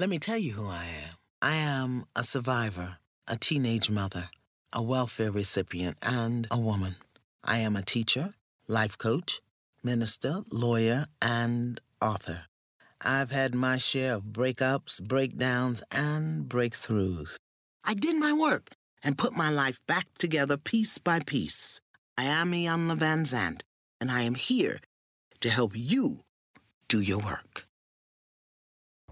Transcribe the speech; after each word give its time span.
Let 0.00 0.08
me 0.08 0.18
tell 0.18 0.38
you 0.38 0.52
who 0.52 0.66
I 0.66 0.86
am. 0.86 1.16
I 1.42 1.56
am 1.56 2.06
a 2.16 2.24
survivor, 2.24 2.96
a 3.28 3.36
teenage 3.36 3.90
mother, 3.90 4.30
a 4.72 4.80
welfare 4.80 5.30
recipient, 5.30 5.98
and 6.00 6.48
a 6.50 6.58
woman. 6.58 6.96
I 7.44 7.58
am 7.58 7.76
a 7.76 7.82
teacher, 7.82 8.32
life 8.66 8.96
coach, 8.96 9.42
minister, 9.84 10.40
lawyer, 10.50 11.04
and 11.20 11.82
author. 12.00 12.44
I've 13.02 13.30
had 13.30 13.54
my 13.54 13.76
share 13.76 14.14
of 14.14 14.32
breakups, 14.32 15.02
breakdowns, 15.02 15.82
and 15.92 16.48
breakthroughs. 16.48 17.36
I 17.84 17.92
did 17.92 18.16
my 18.16 18.32
work 18.32 18.70
and 19.04 19.18
put 19.18 19.36
my 19.36 19.50
life 19.50 19.80
back 19.86 20.06
together 20.16 20.56
piece 20.56 20.96
by 20.96 21.20
piece. 21.20 21.82
I 22.16 22.24
am 22.24 22.52
Iyanla 22.52 22.96
Vanzant, 22.96 23.64
and 24.00 24.10
I 24.10 24.22
am 24.22 24.36
here 24.36 24.80
to 25.40 25.50
help 25.50 25.72
you 25.74 26.20
do 26.88 27.02
your 27.02 27.18
work. 27.18 27.66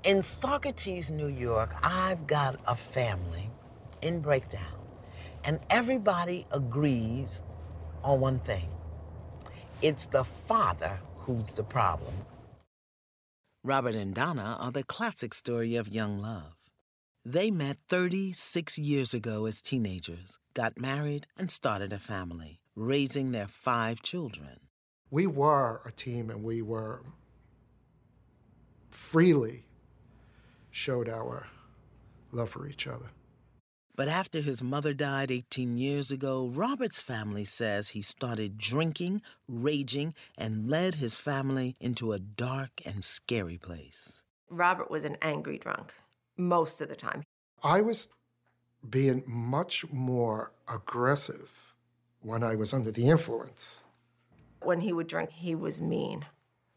In 0.05 0.19
Saugerties, 0.19 1.11
New 1.11 1.27
York, 1.27 1.75
I've 1.83 2.29
got 2.29 2.61
a 2.69 2.77
family 2.77 3.51
in 4.01 4.21
breakdown, 4.21 4.79
and 5.43 5.59
everybody 5.71 6.47
agrees 6.53 7.43
on 8.05 8.21
one 8.21 8.39
thing 8.39 8.69
it's 9.83 10.07
the 10.07 10.23
father 10.25 11.01
who's 11.17 11.53
the 11.55 11.65
problem. 11.65 12.15
Robert 13.65 13.97
and 13.97 14.15
Donna 14.15 14.57
are 14.61 14.71
the 14.71 14.85
classic 14.85 15.35
story 15.35 15.75
of 15.75 15.89
young 15.89 16.19
love. 16.19 16.55
They 17.25 17.51
met 17.51 17.77
36 17.89 18.79
years 18.79 19.13
ago 19.13 19.47
as 19.47 19.61
teenagers, 19.61 20.39
got 20.55 20.79
married, 20.81 21.27
and 21.37 21.51
started 21.51 21.93
a 21.93 21.99
family, 21.99 22.61
raising 22.77 23.33
their 23.33 23.49
five 23.49 24.01
children. 24.03 24.61
We 25.11 25.27
were 25.27 25.81
a 25.85 25.91
team 25.91 26.31
and 26.31 26.45
we 26.45 26.63
were 26.63 27.03
freely 28.91 29.65
showed 30.79 31.09
our 31.09 31.49
love 32.31 32.51
for 32.51 32.69
each 32.69 32.87
other. 32.87 33.11
But 33.97 34.07
after 34.07 34.41
his 34.41 34.63
mother 34.63 34.95
died 34.95 35.33
18 35.33 35.77
years 35.77 36.13
ago, 36.13 36.47
Robert's 36.47 37.03
family 37.03 37.45
says 37.45 37.91
he 37.91 38.01
started 38.01 38.57
drinking, 38.57 39.23
raging, 39.49 40.15
and 40.39 40.71
led 40.71 40.95
his 40.95 41.17
family 41.17 41.75
into 41.81 42.13
a 42.13 42.21
dark 42.21 42.71
and 42.87 43.03
scary 43.03 43.59
place. 43.59 44.23
Robert 44.51 44.89
was 44.89 45.03
an 45.03 45.17
angry 45.21 45.59
drunk 45.59 45.93
most 46.37 46.81
of 46.81 46.89
the 46.89 46.95
time. 46.95 47.25
I 47.65 47.81
was 47.81 48.07
being 48.89 49.25
much 49.27 49.85
more 49.91 50.53
aggressive 50.73 51.51
when 52.21 52.45
I 52.45 52.55
was 52.55 52.73
under 52.73 52.93
the 52.93 53.09
influence. 53.09 53.83
When 54.63 54.81
he 54.81 54.93
would 54.93 55.09
drink, 55.09 55.31
he 55.31 55.57
was 55.57 55.81
mean. 55.81 56.25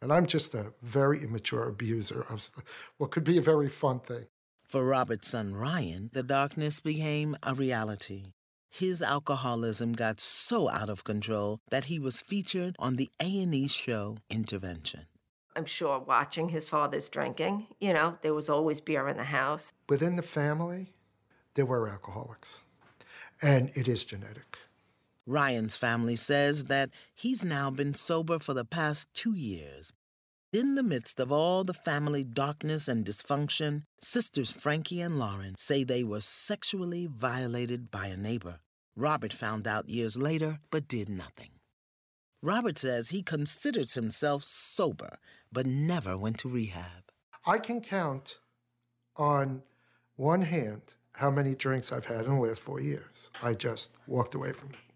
And 0.02 0.12
I'm 0.12 0.26
just 0.26 0.56
a 0.56 0.74
very 0.82 1.24
immature 1.24 1.68
abuser 1.68 2.26
of 2.28 2.50
what 2.98 3.12
could 3.12 3.24
be 3.24 3.38
a 3.38 3.42
very 3.42 3.70
fun 3.70 4.00
thing. 4.00 4.26
For 4.68 4.84
Robert's 4.84 5.28
son 5.28 5.54
Ryan, 5.54 6.10
the 6.14 6.24
darkness 6.24 6.80
became 6.80 7.36
a 7.44 7.54
reality. 7.54 8.34
His 8.70 9.02
alcoholism 9.02 9.94
got 9.94 10.20
so 10.20 10.70
out 10.70 10.90
of 10.90 11.04
control 11.04 11.60
that 11.70 11.86
he 11.86 12.00
was 12.00 12.22
featured 12.22 12.76
on 12.80 12.96
the 12.96 13.10
A&E 13.22 13.68
show 13.68 14.18
Intervention. 14.30 15.08
I'm 15.56 15.66
sure 15.66 16.00
watching 16.00 16.50
his 16.50 16.70
father's 16.70 17.10
drinking, 17.10 17.68
you 17.80 17.92
know, 17.92 18.18
there 18.22 18.34
was 18.34 18.50
always 18.50 18.80
beer 18.80 19.10
in 19.10 19.18
the 19.18 19.26
house. 19.26 19.74
Within 19.90 20.16
the 20.16 20.22
family, 20.22 20.94
there 21.56 21.66
were 21.66 21.90
alcoholics. 21.90 22.64
And 23.42 23.70
it 23.76 23.90
is 23.90 24.06
genetic. 24.06 24.58
Ryan's 25.32 25.78
family 25.78 26.18
says 26.18 26.66
that 26.66 26.90
he's 27.16 27.44
now 27.44 27.72
been 27.72 27.94
sober 27.94 28.38
for 28.38 28.54
the 28.54 28.66
past 28.66 29.08
two 29.14 29.34
years. 29.34 29.94
In 30.52 30.76
the 30.76 30.84
midst 30.84 31.22
of 31.22 31.32
all 31.32 31.64
the 31.64 31.74
family 31.74 32.26
darkness 32.26 32.90
and 32.90 33.06
dysfunction, 33.06 33.84
sisters 34.02 34.52
Frankie 34.52 35.00
and 35.00 35.18
Lauren 35.18 35.56
say 35.58 35.86
they 35.86 36.04
were 36.04 36.20
sexually 36.20 37.08
violated 37.08 37.90
by 37.90 38.08
a 38.08 38.18
neighbor. 38.18 38.60
Robert 38.98 39.32
found 39.32 39.66
out 39.66 39.90
years 39.90 40.18
later, 40.18 40.60
but 40.70 40.90
did 40.90 41.08
nothing. 41.08 41.52
Robert 42.44 42.78
says 42.78 43.10
he 43.10 43.24
considers 43.24 43.94
himself 43.94 44.44
sober, 44.44 45.18
but 45.50 45.66
never 45.66 46.18
went 46.18 46.40
to 46.40 46.50
rehab. 46.50 47.06
I 47.46 47.58
can 47.58 47.80
count 47.80 48.40
on 49.16 49.62
one 50.18 50.42
hand 50.42 50.82
how 51.14 51.32
many 51.32 51.56
drinks 51.56 51.94
I've 51.94 52.04
had 52.04 52.26
in 52.26 52.36
the 52.36 52.42
last 52.42 52.62
four 52.62 52.82
years. 52.82 53.30
I 53.42 53.54
just 53.54 53.92
walked 54.08 54.36
away 54.36 54.52
from 54.52 54.72
it. 54.72 54.91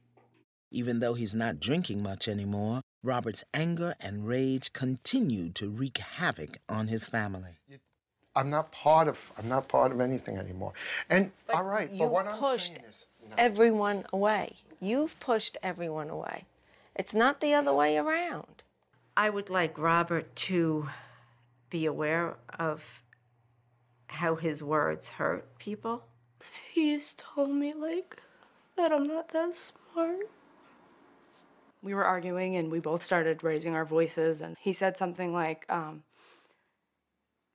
Even 0.75 0.99
though 0.99 1.13
he's 1.13 1.33
not 1.33 1.61
drinking 1.61 2.03
much 2.03 2.27
anymore, 2.27 2.81
Robert's 3.01 3.45
anger 3.53 3.95
and 4.01 4.27
rage 4.27 4.73
continued 4.73 5.55
to 5.55 5.69
wreak 5.69 5.99
havoc 5.99 6.57
on 6.67 6.89
his 6.89 7.07
family. 7.07 7.59
I'm 8.35 8.49
not 8.49 8.73
part 8.73 9.07
of 9.07 9.31
I'm 9.37 9.47
not 9.47 9.69
part 9.69 9.93
of 9.93 10.01
anything 10.01 10.37
anymore. 10.37 10.73
And 11.09 11.31
But 11.47 11.55
all 11.55 11.63
right, 11.63 11.89
you've 11.89 11.99
but 11.99 12.11
what 12.11 12.27
pushed 12.27 12.71
I'm 12.71 12.75
saying 12.75 12.89
is 12.89 13.07
no. 13.29 13.35
everyone 13.37 14.05
away. 14.11 14.57
You've 14.81 15.17
pushed 15.21 15.57
everyone 15.63 16.09
away. 16.09 16.43
It's 16.93 17.15
not 17.15 17.39
the 17.39 17.53
other 17.53 17.73
way 17.73 17.95
around. 17.95 18.63
I 19.15 19.29
would 19.29 19.49
like 19.49 19.77
Robert 19.77 20.35
to 20.47 20.89
be 21.69 21.85
aware 21.85 22.35
of 22.59 23.01
how 24.07 24.35
his 24.35 24.61
words 24.61 25.07
hurt 25.07 25.57
people. 25.57 26.03
He's 26.73 27.13
told 27.13 27.51
me, 27.51 27.73
like, 27.73 28.21
that 28.75 28.91
I'm 28.91 29.07
not 29.07 29.29
that 29.29 29.55
smart. 29.55 30.27
We 31.85 31.93
were 31.93 32.03
arguing 32.03 32.55
and 32.55 32.71
we 32.71 32.79
both 32.79 33.03
started 33.03 33.43
raising 33.43 33.75
our 33.75 33.85
voices, 33.85 34.41
and 34.41 34.57
he 34.59 34.73
said 34.73 34.97
something 34.97 35.31
like, 35.31 35.67
um, 35.69 36.01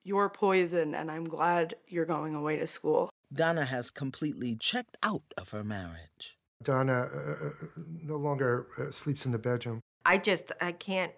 You're 0.04 0.28
poison, 0.28 0.94
and 0.94 1.10
I'm 1.10 1.24
glad 1.28 1.74
you're 1.88 2.06
going 2.06 2.36
away 2.36 2.56
to 2.58 2.66
school. 2.68 3.10
Donna 3.32 3.64
has 3.64 3.90
completely 3.90 4.54
checked 4.54 4.96
out 5.02 5.24
of 5.36 5.50
her 5.50 5.64
marriage. 5.64 6.38
Donna 6.62 7.08
uh, 7.12 7.50
no 8.04 8.14
longer 8.14 8.68
uh, 8.78 8.92
sleeps 8.92 9.26
in 9.26 9.32
the 9.32 9.38
bedroom. 9.38 9.80
I 10.06 10.18
just, 10.18 10.52
I 10.60 10.72
can't, 10.72 11.12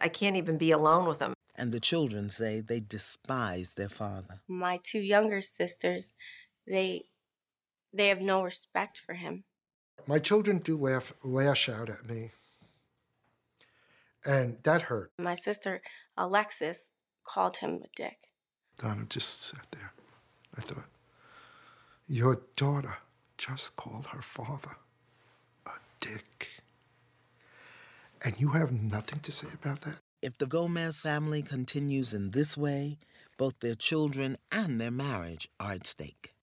I 0.00 0.08
can't 0.08 0.34
even 0.34 0.58
be 0.58 0.72
alone 0.72 1.06
with 1.06 1.20
him. 1.20 1.32
And 1.54 1.70
the 1.70 1.80
children 1.80 2.28
say 2.28 2.60
they 2.60 2.80
despise 2.80 3.74
their 3.74 3.88
father. 3.88 4.40
My 4.48 4.80
two 4.82 5.00
younger 5.00 5.40
sisters, 5.40 6.12
they 6.66 7.04
they 7.92 8.08
have 8.08 8.20
no 8.20 8.42
respect 8.42 8.98
for 8.98 9.14
him. 9.14 9.44
My 10.06 10.18
children 10.18 10.58
do 10.58 10.76
laugh, 10.76 11.12
lash 11.22 11.68
out 11.68 11.90
at 11.90 12.08
me, 12.08 12.30
and 14.24 14.58
that 14.62 14.82
hurt. 14.82 15.10
My 15.18 15.34
sister 15.34 15.80
Alexis 16.16 16.90
called 17.24 17.56
him 17.56 17.82
a 17.84 17.88
dick. 17.96 18.18
Donna 18.78 19.04
just 19.08 19.42
sat 19.42 19.66
there. 19.72 19.92
I 20.56 20.60
thought, 20.60 20.84
your 22.06 22.40
daughter 22.56 22.98
just 23.36 23.76
called 23.76 24.06
her 24.08 24.22
father 24.22 24.76
a 25.66 25.72
dick, 26.00 26.62
and 28.22 28.40
you 28.40 28.50
have 28.50 28.70
nothing 28.72 29.20
to 29.20 29.32
say 29.32 29.48
about 29.52 29.80
that. 29.82 29.98
If 30.22 30.38
the 30.38 30.46
Gomez 30.46 31.02
family 31.02 31.42
continues 31.42 32.14
in 32.14 32.30
this 32.30 32.56
way, 32.56 32.98
both 33.36 33.60
their 33.60 33.74
children 33.74 34.38
and 34.50 34.80
their 34.80 34.90
marriage 34.90 35.48
are 35.60 35.72
at 35.72 35.86
stake. 35.86 36.34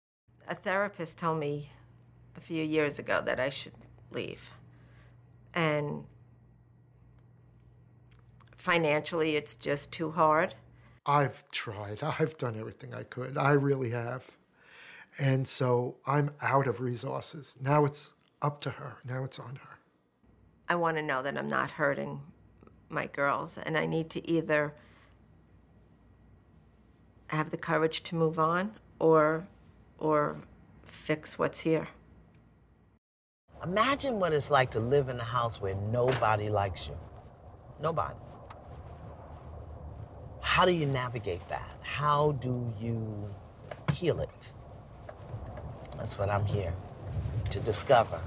A 0.48 0.56
therapist 0.56 1.18
told 1.18 1.40
me 1.40 1.72
a 2.36 2.42
few 2.42 2.64
years 2.64 3.00
ago 3.00 3.22
that 3.26 3.40
I 3.40 3.50
should 3.50 3.74
leave. 4.12 4.52
And 5.54 6.06
financially, 8.56 9.36
it's 9.36 9.56
just 9.56 9.92
too 9.92 10.12
hard. 10.12 10.56
I've 11.06 11.48
tried. 11.52 12.02
I've 12.02 12.38
done 12.38 12.58
everything 12.58 12.94
I 12.94 13.04
could. 13.04 13.38
I 13.38 13.52
really 13.52 13.90
have. 13.92 14.24
And 15.20 15.48
so 15.48 15.98
I'm 16.08 16.32
out 16.42 16.68
of 16.68 16.80
resources. 16.80 17.58
Now 17.62 17.86
it's 17.86 18.14
up 18.42 18.62
to 18.62 18.72
her. 18.72 18.98
Now 19.06 19.24
it's 19.24 19.38
on 19.40 19.56
her. 19.58 19.80
I 20.68 20.76
want 20.76 20.98
to 20.98 21.04
know 21.04 21.22
that 21.22 21.38
I'm 21.38 21.48
not 21.48 21.72
hurting 21.72 22.22
my 22.90 23.08
girls, 23.08 23.58
and 23.58 23.78
I 23.78 23.86
need 23.86 24.10
to 24.12 24.28
either 24.30 24.74
have 27.28 27.50
the 27.50 27.58
courage 27.58 28.04
to 28.04 28.16
move 28.16 28.40
on 28.40 28.72
or 29.00 29.48
or 29.98 30.38
fix 30.84 31.38
what's 31.38 31.62
here. 31.62 31.90
Imagine 33.64 34.20
what 34.20 34.34
it's 34.34 34.52
like 34.52 34.72
to 34.72 34.80
live 34.82 35.08
in 35.08 35.18
a 35.22 35.24
house 35.24 35.62
where 35.62 35.76
nobody 35.90 36.50
likes 36.50 36.86
you. 36.86 36.98
Nobody. 37.82 38.14
How 40.42 40.66
do 40.66 40.74
you 40.74 40.86
navigate 40.86 41.48
that? 41.48 41.70
How 41.82 42.34
do 42.42 42.74
you 42.78 43.34
heal 43.94 44.20
it? 44.20 44.30
That's 45.98 46.18
what 46.18 46.30
I'm 46.30 46.44
here 46.44 46.74
to 47.52 47.60
discover. 47.62 48.20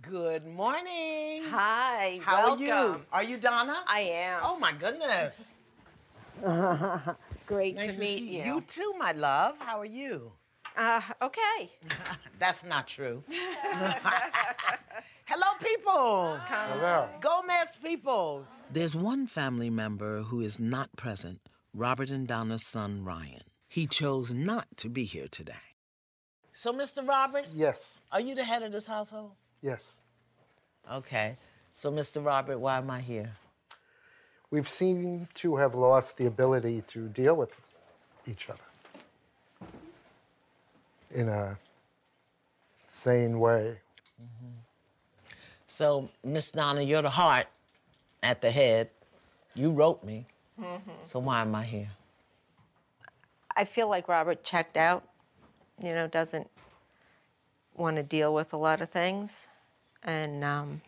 Good 0.00 0.46
morning. 0.46 1.42
Hi. 1.46 2.20
How 2.22 2.50
are 2.50 2.58
you? 2.58 2.68
welcome. 2.68 3.06
Are 3.12 3.24
you 3.24 3.36
Donna? 3.36 3.82
I 3.88 4.00
am. 4.00 4.42
Oh 4.44 4.58
my 4.60 4.72
goodness. 4.72 5.58
Great 7.46 7.76
Nice 7.76 7.96
to 7.96 8.00
meet 8.00 8.18
see 8.18 8.38
you. 8.38 8.44
You 8.44 8.60
too, 8.62 8.94
my 8.98 9.12
love. 9.12 9.56
How 9.58 9.78
are 9.80 9.84
you? 9.84 10.32
Uh, 10.76 11.00
okay. 11.20 11.70
That's 12.38 12.64
not 12.64 12.86
true. 12.88 13.22
Hello, 15.24 15.46
people. 15.62 16.38
Hello. 16.46 17.08
Gomez 17.20 17.76
people. 17.82 18.44
There's 18.70 18.96
one 18.96 19.26
family 19.26 19.70
member 19.70 20.22
who 20.22 20.40
is 20.40 20.58
not 20.58 20.94
present 20.96 21.40
Robert 21.74 22.10
and 22.10 22.26
Donna's 22.28 22.66
son, 22.68 23.04
Ryan. 23.04 23.42
He 23.68 23.86
chose 23.86 24.30
not 24.30 24.66
to 24.78 24.88
be 24.88 25.04
here 25.04 25.28
today. 25.28 25.54
So, 26.52 26.72
Mr. 26.72 27.06
Robert, 27.06 27.46
Yes. 27.54 28.00
are 28.10 28.20
you 28.20 28.34
the 28.34 28.44
head 28.44 28.62
of 28.62 28.72
this 28.72 28.86
household? 28.86 29.32
Yes. 29.62 30.00
Okay. 30.90 31.38
So, 31.72 31.90
Mr. 31.90 32.22
Robert, 32.24 32.58
why 32.58 32.76
am 32.78 32.90
I 32.90 33.00
here? 33.00 33.32
We've 34.52 34.68
seemed 34.68 35.34
to 35.36 35.56
have 35.56 35.74
lost 35.74 36.18
the 36.18 36.26
ability 36.26 36.82
to 36.88 37.08
deal 37.08 37.34
with 37.34 37.58
each 38.28 38.50
other 38.50 38.60
in 41.10 41.30
a 41.30 41.58
sane 42.84 43.40
way. 43.40 43.78
So, 45.66 46.10
Miss 46.22 46.52
Donna, 46.52 46.82
you're 46.82 47.00
the 47.00 47.08
heart 47.08 47.46
at 48.22 48.42
the 48.42 48.50
head. 48.50 48.90
You 49.54 49.70
wrote 49.70 50.04
me. 50.04 50.26
So, 51.02 51.18
why 51.18 51.40
am 51.40 51.54
I 51.54 51.64
here? 51.64 51.90
I 53.56 53.64
feel 53.64 53.88
like 53.88 54.06
Robert 54.06 54.44
checked 54.44 54.76
out, 54.76 55.02
you 55.82 55.94
know, 55.94 56.06
doesn't 56.06 56.48
want 57.74 57.96
to 57.96 58.02
deal 58.02 58.34
with 58.34 58.52
a 58.52 58.58
lot 58.58 58.82
of 58.82 58.90
things. 58.90 59.48
And 60.02 60.44
um, 60.44 60.82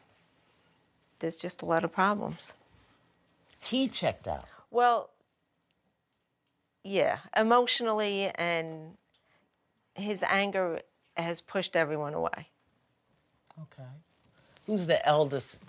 there's 1.19 1.39
just 1.39 1.63
a 1.63 1.65
lot 1.65 1.83
of 1.83 1.91
problems. 1.91 2.53
He 3.65 3.89
checked 3.89 4.29
out. 4.29 4.45
Well, 4.71 5.11
yeah, 6.83 7.19
emotionally, 7.37 8.31
and 8.35 8.97
his 9.95 10.23
anger 10.23 10.81
has 11.17 11.41
pushed 11.41 11.77
everyone 11.77 12.15
away. 12.15 12.49
Okay. 13.63 13.89
Who's 14.67 14.87
the 14.87 15.05
eldest? 15.07 15.61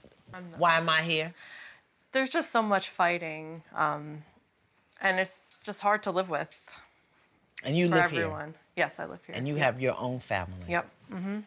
Why 0.57 0.77
am 0.77 0.89
I 0.89 1.01
here? 1.01 1.33
There's 2.11 2.29
just 2.29 2.51
so 2.51 2.61
much 2.61 2.89
fighting, 2.89 3.63
um, 3.75 4.23
and 5.01 5.19
it's 5.19 5.51
just 5.63 5.81
hard 5.81 6.03
to 6.03 6.11
live 6.11 6.29
with 6.29 6.49
And 7.63 7.77
you 7.77 7.87
for 7.87 7.95
live 7.95 8.05
everyone. 8.05 8.49
here. 8.49 8.59
Yes, 8.77 8.99
I 8.99 9.05
live 9.05 9.19
here. 9.25 9.35
And 9.35 9.47
you 9.47 9.55
have 9.55 9.79
your 9.79 9.97
own 9.97 10.19
family. 10.19 10.63
Yep. 10.67 10.89
Mm-hmm. 11.13 11.39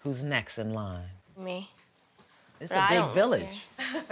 Who's 0.00 0.22
next 0.22 0.58
in 0.58 0.72
line? 0.72 1.08
Me. 1.36 1.68
It's 2.60 2.72
But 2.72 2.78
a 2.78 2.82
I 2.82 3.00
big 3.02 3.14
village. 3.14 3.66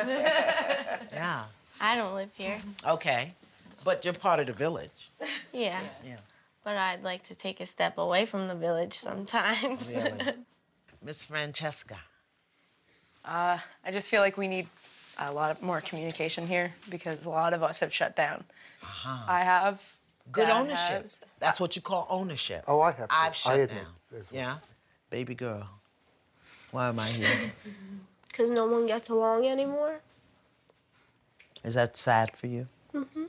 yeah. 1.12 1.44
I 1.80 1.96
don't 1.96 2.14
live 2.14 2.30
here. 2.36 2.58
Okay. 2.86 3.32
But 3.84 4.04
you're 4.04 4.14
part 4.14 4.40
of 4.40 4.46
the 4.46 4.52
village. 4.52 5.10
Yeah. 5.52 5.80
Yeah. 6.06 6.16
But 6.62 6.76
I'd 6.76 7.02
like 7.02 7.22
to 7.24 7.34
take 7.34 7.60
a 7.60 7.66
step 7.66 7.98
away 7.98 8.24
from 8.24 8.48
the 8.48 8.54
village 8.54 8.94
sometimes. 8.94 9.94
Really. 9.94 10.12
Miss 11.02 11.24
Francesca. 11.24 11.98
Uh, 13.24 13.58
I 13.84 13.90
just 13.90 14.08
feel 14.08 14.20
like 14.20 14.36
we 14.38 14.48
need 14.48 14.66
a 15.18 15.32
lot 15.32 15.50
of 15.50 15.62
more 15.62 15.80
communication 15.80 16.46
here 16.46 16.72
because 16.90 17.26
a 17.26 17.30
lot 17.30 17.52
of 17.52 17.62
us 17.62 17.80
have 17.80 17.92
shut 17.92 18.16
down. 18.16 18.44
Uh 18.82 18.86
-huh. 18.86 19.40
I 19.40 19.44
have. 19.44 19.78
Good 20.32 20.46
Dad 20.46 20.60
ownership. 20.60 21.02
has. 21.02 21.20
That's 21.38 21.58
what 21.58 21.74
you 21.76 21.82
call 21.82 22.06
ownership. 22.08 22.64
Oh, 22.66 22.80
I 22.80 22.92
have 22.92 23.08
to. 23.08 23.14
I've 23.14 23.32
I 23.32 23.36
shut 23.36 23.52
admit 23.52 23.70
down. 23.70 23.94
well. 24.10 24.22
Yeah. 24.32 24.56
Baby 25.10 25.34
girl. 25.34 25.68
Why 26.70 26.88
am 26.88 26.98
I 26.98 27.06
here? 27.06 27.52
Because 28.34 28.50
no 28.50 28.66
one 28.66 28.86
gets 28.86 29.10
along 29.10 29.46
anymore. 29.46 30.00
Is 31.62 31.74
that 31.74 31.96
sad 31.96 32.36
for 32.36 32.48
you? 32.48 32.66
Mm-hmm. 32.92 33.26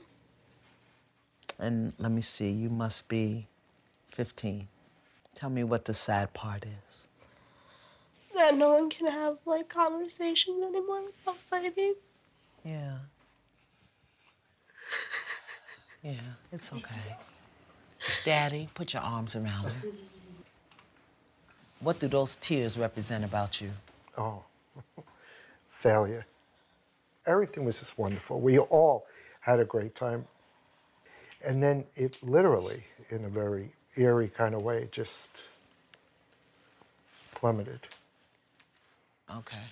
And 1.60 1.94
let 1.98 2.10
me 2.10 2.22
see, 2.22 2.50
you 2.50 2.68
must 2.68 3.06
be 3.06 3.46
15. 4.10 4.66
Tell 5.36 5.48
me 5.48 5.62
what 5.62 5.84
the 5.84 5.94
sad 5.94 6.34
part 6.34 6.64
is. 6.64 7.06
That 8.34 8.56
no 8.56 8.74
one 8.74 8.90
can 8.90 9.06
have 9.06 9.38
like 9.46 9.68
conversations 9.68 10.64
anymore 10.64 11.02
without 11.04 11.36
fighting. 11.36 11.94
Yeah. 12.64 12.96
Yeah, 16.02 16.14
it's 16.50 16.72
okay. 16.72 17.16
Daddy, 18.24 18.68
put 18.74 18.92
your 18.92 19.02
arms 19.02 19.36
around 19.36 19.66
her. 19.66 19.88
What 21.78 22.00
do 22.00 22.08
those 22.08 22.34
tears 22.40 22.76
represent 22.76 23.24
about 23.24 23.60
you? 23.60 23.70
Oh, 24.18 24.42
failure. 25.68 26.26
Everything 27.26 27.64
was 27.64 27.80
just 27.80 27.98
wonderful. 27.98 28.40
We 28.40 28.58
all 28.58 29.06
had 29.40 29.60
a 29.60 29.64
great 29.64 29.94
time. 29.94 30.26
And 31.44 31.62
then 31.62 31.84
it 31.94 32.22
literally, 32.22 32.84
in 33.10 33.24
a 33.24 33.28
very 33.28 33.72
eerie 33.96 34.28
kind 34.28 34.54
of 34.54 34.62
way, 34.62 34.88
just 34.90 35.42
plummeted. 37.34 37.80
Okay. 39.36 39.66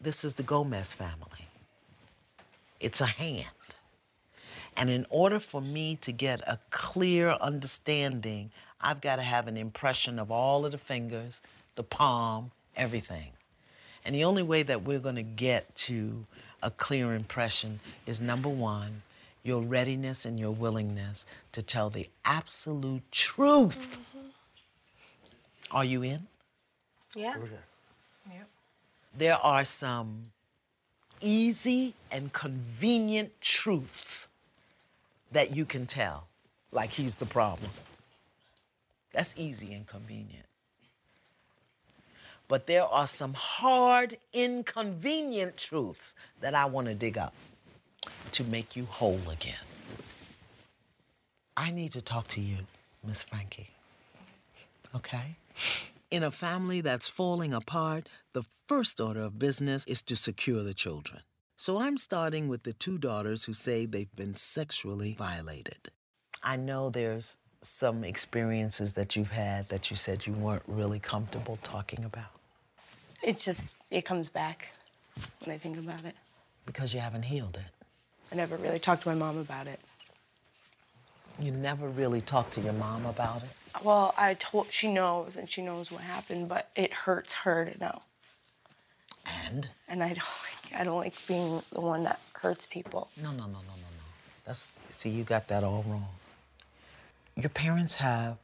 This 0.00 0.24
is 0.24 0.34
the 0.34 0.42
Gomez 0.42 0.94
family. 0.94 1.46
It's 2.80 3.00
a 3.00 3.06
hand. 3.06 3.46
And 4.76 4.88
in 4.88 5.06
order 5.10 5.40
for 5.40 5.60
me 5.60 5.96
to 6.00 6.12
get 6.12 6.40
a 6.42 6.58
clear 6.70 7.30
understanding, 7.40 8.50
I've 8.80 9.00
got 9.00 9.16
to 9.16 9.22
have 9.22 9.46
an 9.46 9.56
impression 9.56 10.18
of 10.18 10.30
all 10.30 10.64
of 10.64 10.72
the 10.72 10.78
fingers, 10.78 11.42
the 11.74 11.82
palm, 11.82 12.50
everything. 12.76 13.30
And 14.04 14.14
the 14.14 14.24
only 14.24 14.42
way 14.42 14.62
that 14.62 14.82
we're 14.82 14.98
going 14.98 15.16
to 15.16 15.22
get 15.22 15.74
to 15.76 16.24
a 16.62 16.70
clear 16.70 17.14
impression 17.14 17.80
is 18.06 18.20
number 18.20 18.48
one, 18.48 19.02
your 19.42 19.62
readiness 19.62 20.26
and 20.26 20.38
your 20.38 20.52
willingness 20.52 21.24
to 21.52 21.62
tell 21.62 21.90
the 21.90 22.08
absolute 22.24 23.02
truth. 23.10 23.98
Mm-hmm. 24.16 25.76
Are 25.76 25.84
you 25.84 26.02
in? 26.02 26.26
yeah. 27.16 27.34
Okay. 27.36 28.42
there 29.16 29.36
are 29.36 29.64
some 29.64 30.26
easy 31.20 31.94
and 32.12 32.32
convenient 32.32 33.32
truths 33.40 34.28
that 35.32 35.54
you 35.54 35.64
can 35.64 35.86
tell, 35.86 36.26
like 36.72 36.90
he's 36.90 37.16
the 37.16 37.26
problem. 37.26 37.70
That's 39.12 39.34
easy 39.36 39.74
and 39.74 39.86
convenient. 39.86 40.46
But 42.50 42.66
there 42.66 42.84
are 42.84 43.06
some 43.06 43.32
hard, 43.34 44.18
inconvenient 44.32 45.56
truths 45.56 46.16
that 46.40 46.52
I 46.52 46.64
want 46.64 46.88
to 46.88 46.94
dig 46.94 47.16
up 47.16 47.32
to 48.32 48.42
make 48.42 48.74
you 48.74 48.86
whole 48.86 49.20
again. 49.30 49.54
I 51.56 51.70
need 51.70 51.92
to 51.92 52.00
talk 52.00 52.26
to 52.28 52.40
you, 52.40 52.56
Miss 53.06 53.22
Frankie. 53.22 53.70
Okay? 54.96 55.36
In 56.10 56.24
a 56.24 56.32
family 56.32 56.80
that's 56.80 57.06
falling 57.06 57.54
apart, 57.54 58.08
the 58.32 58.42
first 58.66 59.00
order 59.00 59.20
of 59.20 59.38
business 59.38 59.84
is 59.86 60.02
to 60.02 60.16
secure 60.16 60.64
the 60.64 60.74
children. 60.74 61.22
So 61.56 61.78
I'm 61.78 61.98
starting 61.98 62.48
with 62.48 62.64
the 62.64 62.72
two 62.72 62.98
daughters 62.98 63.44
who 63.44 63.52
say 63.52 63.86
they've 63.86 64.16
been 64.16 64.34
sexually 64.34 65.14
violated. 65.16 65.90
I 66.42 66.56
know 66.56 66.90
there's 66.90 67.36
some 67.62 68.02
experiences 68.02 68.94
that 68.94 69.14
you've 69.14 69.30
had 69.30 69.68
that 69.68 69.88
you 69.88 69.96
said 69.96 70.26
you 70.26 70.32
weren't 70.32 70.64
really 70.66 70.98
comfortable 70.98 71.56
talking 71.62 72.04
about 72.04 72.39
It's 73.22 73.44
just, 73.44 73.76
it 73.90 74.04
comes 74.04 74.28
back 74.28 74.72
when 75.44 75.54
I 75.54 75.58
think 75.58 75.78
about 75.78 76.04
it. 76.04 76.14
because 76.66 76.94
you 76.94 77.00
haven't 77.00 77.22
healed 77.22 77.56
it. 77.56 77.72
I 78.32 78.36
never 78.36 78.56
really 78.56 78.78
talked 78.78 79.02
to 79.02 79.08
my 79.08 79.14
mom 79.14 79.38
about 79.38 79.66
it. 79.66 79.80
You 81.40 81.50
never 81.50 81.88
really 81.88 82.20
talked 82.20 82.52
to 82.54 82.60
your 82.60 82.72
mom 82.74 83.06
about 83.06 83.42
it? 83.42 83.48
Well, 83.82 84.14
I 84.16 84.34
told 84.34 84.70
she 84.70 84.90
knows 84.92 85.36
and 85.36 85.48
she 85.48 85.62
knows 85.62 85.90
what 85.90 86.02
happened, 86.02 86.48
but 86.48 86.70
it 86.76 86.92
hurts 86.92 87.34
her 87.34 87.64
to 87.64 87.78
know. 87.78 88.02
And? 89.46 89.68
And 89.88 90.02
I 90.02 90.08
don't 90.08 90.16
like 90.18 90.80
I 90.80 90.84
don't 90.84 90.96
like 90.98 91.14
being 91.26 91.58
the 91.72 91.80
one 91.80 92.04
that 92.04 92.20
hurts 92.34 92.66
people. 92.66 93.08
No, 93.16 93.30
no, 93.30 93.38
no, 93.38 93.46
no, 93.46 93.52
no, 93.52 93.58
no. 93.58 94.04
That's 94.44 94.72
see, 94.90 95.10
you 95.10 95.24
got 95.24 95.48
that 95.48 95.64
all 95.64 95.84
wrong. 95.86 96.06
Your 97.36 97.48
parents 97.50 97.96
have 97.96 98.36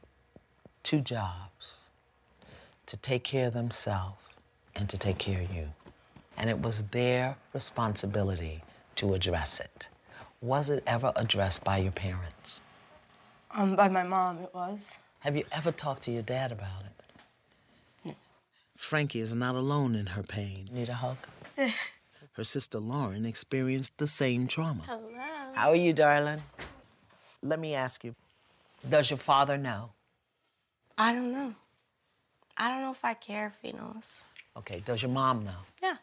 two 0.83 0.99
jobs 1.01 1.79
to 2.87 2.97
take 2.97 3.23
care 3.23 3.47
of 3.47 3.53
themselves 3.53 4.21
and 4.77 4.87
to 4.89 4.97
take 4.97 5.17
care 5.17 5.41
of 5.41 5.53
you. 5.53 5.67
And 6.37 6.49
it 6.49 6.61
was 6.61 6.83
their 6.91 7.35
responsibility 7.53 8.61
to 8.95 9.13
address 9.13 9.59
it. 9.59 9.89
Was 10.41 10.69
it 10.69 10.83
ever 10.85 11.11
addressed 11.15 11.63
by 11.63 11.79
your 11.79 11.91
parents? 11.91 12.61
Um, 13.51 13.75
by 13.75 13.87
my 13.87 14.03
mom 14.03 14.37
it 14.39 14.53
was. 14.53 14.97
Have 15.21 15.35
you 15.35 15.43
ever 15.51 15.71
talked 15.71 16.03
to 16.03 16.11
your 16.11 16.21
dad 16.21 16.51
about 16.51 16.83
it? 16.85 17.03
No. 18.05 18.15
Frankie 18.75 19.19
is 19.19 19.33
not 19.33 19.55
alone 19.55 19.95
in 19.95 20.05
her 20.05 20.21
pain. 20.21 20.67
Need 20.71 20.89
a 20.89 20.93
hug? 20.93 21.17
her 22.33 22.43
sister 22.43 22.77
Lauren 22.77 23.25
experienced 23.25 23.97
the 23.97 24.07
same 24.07 24.45
trauma. 24.47 24.83
Hello. 24.85 25.53
How 25.55 25.69
are 25.69 25.75
you, 25.75 25.91
darling? 25.91 26.43
Let 27.41 27.59
me 27.59 27.73
ask 27.73 28.03
you 28.03 28.13
Does 28.87 29.09
your 29.09 29.17
father 29.17 29.57
know? 29.57 29.89
I 30.99 31.13
don't 31.13 31.31
know. 31.31 31.55
I 32.57 32.69
don't 32.69 32.81
know 32.81 32.91
if 32.91 33.03
I 33.03 33.13
care 33.15 33.47
if 33.47 33.59
he 33.61 33.71
knows. 33.71 34.23
Okay, 34.57 34.81
does 34.85 35.01
your 35.01 35.11
mom 35.11 35.41
know? 35.41 35.61
Yeah. 35.81 35.97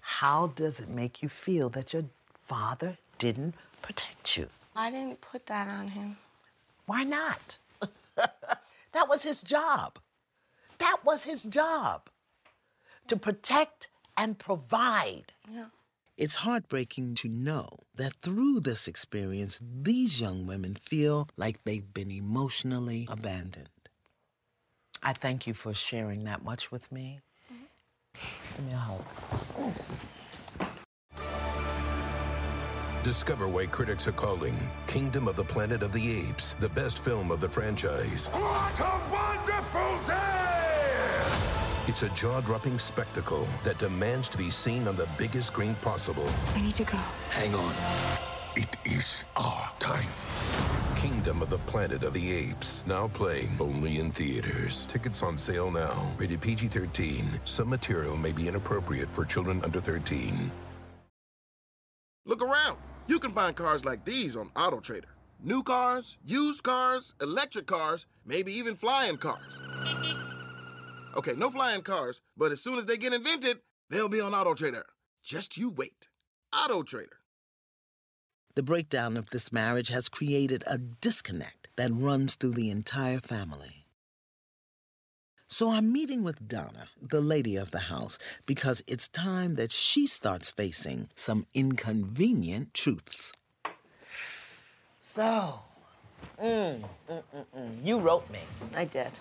How 0.00 0.48
does 0.48 0.80
it 0.80 0.88
make 0.88 1.22
you 1.22 1.28
feel 1.28 1.70
that 1.70 1.92
your 1.92 2.04
father 2.34 2.98
didn't 3.18 3.54
protect 3.82 4.36
you? 4.36 4.48
I 4.74 4.90
didn't 4.90 5.20
put 5.20 5.46
that 5.46 5.68
on 5.68 5.88
him. 5.88 6.16
Why 6.86 7.04
not? 7.04 7.58
that 8.16 9.08
was 9.08 9.22
his 9.22 9.42
job. 9.42 9.98
That 10.78 10.98
was 11.04 11.24
his 11.24 11.44
job 11.44 12.08
to 13.06 13.16
protect 13.16 13.88
and 14.16 14.38
provide. 14.38 15.32
Yeah. 15.50 15.66
It's 16.16 16.36
heartbreaking 16.36 17.16
to 17.16 17.28
know 17.28 17.80
that 17.96 18.14
through 18.14 18.60
this 18.60 18.86
experience, 18.86 19.58
these 19.60 20.20
young 20.20 20.46
women 20.46 20.76
feel 20.76 21.28
like 21.36 21.64
they've 21.64 21.92
been 21.92 22.10
emotionally 22.10 23.06
abandoned. 23.10 23.68
I 25.02 25.12
thank 25.12 25.46
you 25.46 25.54
for 25.54 25.74
sharing 25.74 26.24
that 26.24 26.44
much 26.44 26.70
with 26.70 26.90
me. 26.92 27.20
Give 28.54 28.64
me 28.66 28.72
a 28.72 28.76
hug. 28.76 29.04
Discover 33.02 33.48
why 33.48 33.66
critics 33.66 34.06
are 34.08 34.12
calling 34.12 34.56
Kingdom 34.86 35.28
of 35.28 35.36
the 35.36 35.44
Planet 35.44 35.82
of 35.82 35.92
the 35.92 36.28
Apes 36.28 36.54
the 36.60 36.68
best 36.68 37.00
film 37.00 37.30
of 37.30 37.40
the 37.40 37.48
franchise. 37.48 38.28
What 38.28 38.80
a 38.80 39.00
wonderful 39.12 40.06
day! 40.06 40.44
It's 41.86 42.02
a 42.02 42.08
jaw 42.10 42.40
dropping 42.40 42.78
spectacle 42.78 43.46
that 43.62 43.78
demands 43.78 44.28
to 44.30 44.38
be 44.38 44.50
seen 44.50 44.88
on 44.88 44.96
the 44.96 45.08
biggest 45.18 45.48
screen 45.48 45.74
possible. 45.76 46.26
I 46.54 46.62
need 46.62 46.76
to 46.76 46.84
go. 46.84 46.96
Hang 47.30 47.54
on. 47.54 47.74
It 48.56 48.76
is 48.84 49.24
our 49.36 49.70
time. 49.80 50.08
Kingdom 51.04 51.42
of 51.42 51.50
the 51.50 51.58
Planet 51.58 52.02
of 52.02 52.14
the 52.14 52.32
Apes, 52.32 52.82
now 52.86 53.08
playing 53.08 53.54
only 53.60 53.98
in 53.98 54.10
theaters. 54.10 54.86
Tickets 54.86 55.22
on 55.22 55.36
sale 55.36 55.70
now. 55.70 56.10
Rated 56.16 56.40
PG 56.40 56.68
13. 56.68 57.26
Some 57.44 57.68
material 57.68 58.16
may 58.16 58.32
be 58.32 58.48
inappropriate 58.48 59.10
for 59.10 59.26
children 59.26 59.60
under 59.62 59.82
13. 59.82 60.50
Look 62.24 62.42
around. 62.42 62.78
You 63.06 63.18
can 63.18 63.32
find 63.32 63.54
cars 63.54 63.84
like 63.84 64.06
these 64.06 64.34
on 64.34 64.48
AutoTrader. 64.56 65.12
New 65.42 65.62
cars, 65.62 66.16
used 66.24 66.62
cars, 66.62 67.12
electric 67.20 67.66
cars, 67.66 68.06
maybe 68.24 68.52
even 68.52 68.74
flying 68.74 69.18
cars. 69.18 69.58
Okay, 71.18 71.34
no 71.36 71.50
flying 71.50 71.82
cars, 71.82 72.22
but 72.34 72.50
as 72.50 72.62
soon 72.62 72.78
as 72.78 72.86
they 72.86 72.96
get 72.96 73.12
invented, 73.12 73.58
they'll 73.90 74.08
be 74.08 74.22
on 74.22 74.32
AutoTrader. 74.32 74.84
Just 75.22 75.58
you 75.58 75.68
wait. 75.68 76.08
AutoTrader. 76.54 77.23
The 78.56 78.62
breakdown 78.62 79.16
of 79.16 79.30
this 79.30 79.52
marriage 79.52 79.88
has 79.88 80.08
created 80.08 80.62
a 80.68 80.78
disconnect 80.78 81.66
that 81.74 81.90
runs 81.92 82.36
through 82.36 82.52
the 82.52 82.70
entire 82.70 83.18
family. 83.18 83.84
So 85.48 85.70
I'm 85.70 85.92
meeting 85.92 86.22
with 86.22 86.46
Donna, 86.46 86.88
the 87.02 87.20
lady 87.20 87.56
of 87.56 87.72
the 87.72 87.90
house, 87.90 88.16
because 88.46 88.84
it's 88.86 89.08
time 89.08 89.56
that 89.56 89.72
she 89.72 90.06
starts 90.06 90.52
facing 90.52 91.08
some 91.16 91.46
inconvenient 91.52 92.74
truths. 92.74 93.32
So, 95.00 95.60
mm, 96.40 96.80
mm, 96.80 96.84
mm, 97.10 97.22
mm. 97.58 97.84
you 97.84 97.98
wrote 97.98 98.30
me. 98.30 98.38
I 98.76 98.84
did. 98.84 99.18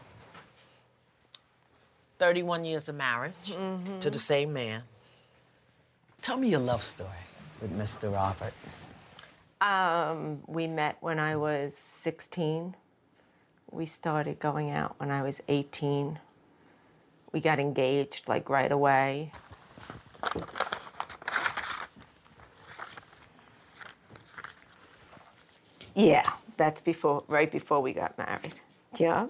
31 2.20 2.66
years 2.66 2.88
of 2.88 2.96
marriage 2.96 3.56
to 4.00 4.12
the 4.12 4.20
same 4.20 4.54
man. 4.54 4.84
Tell 6.22 6.38
me 6.38 6.50
your 6.50 6.60
love 6.60 6.84
story 6.84 7.10
with 7.62 7.75
Mr. 7.75 8.13
Robert. 8.13 8.54
Um, 9.63 10.41
we 10.46 10.67
met 10.67 10.98
when 11.00 11.20
I 11.20 11.38
was 11.38 11.77
16. 11.77 12.75
We 13.72 13.86
started 13.86 14.38
going 14.39 14.72
out 14.72 14.96
when 15.00 15.10
I 15.10 15.22
was 15.22 15.41
18. 15.48 16.20
We 17.32 17.39
got 17.39 17.60
engaged 17.60 18.27
like 18.27 18.50
right 18.50 18.72
away. 18.72 19.32
Yeah, 25.96 26.24
that's 26.58 26.82
before, 26.82 27.24
right 27.29 27.50
before 27.50 27.79
we 27.79 27.93
got 27.93 28.17
married. 28.17 28.60
Yeah. 28.98 29.27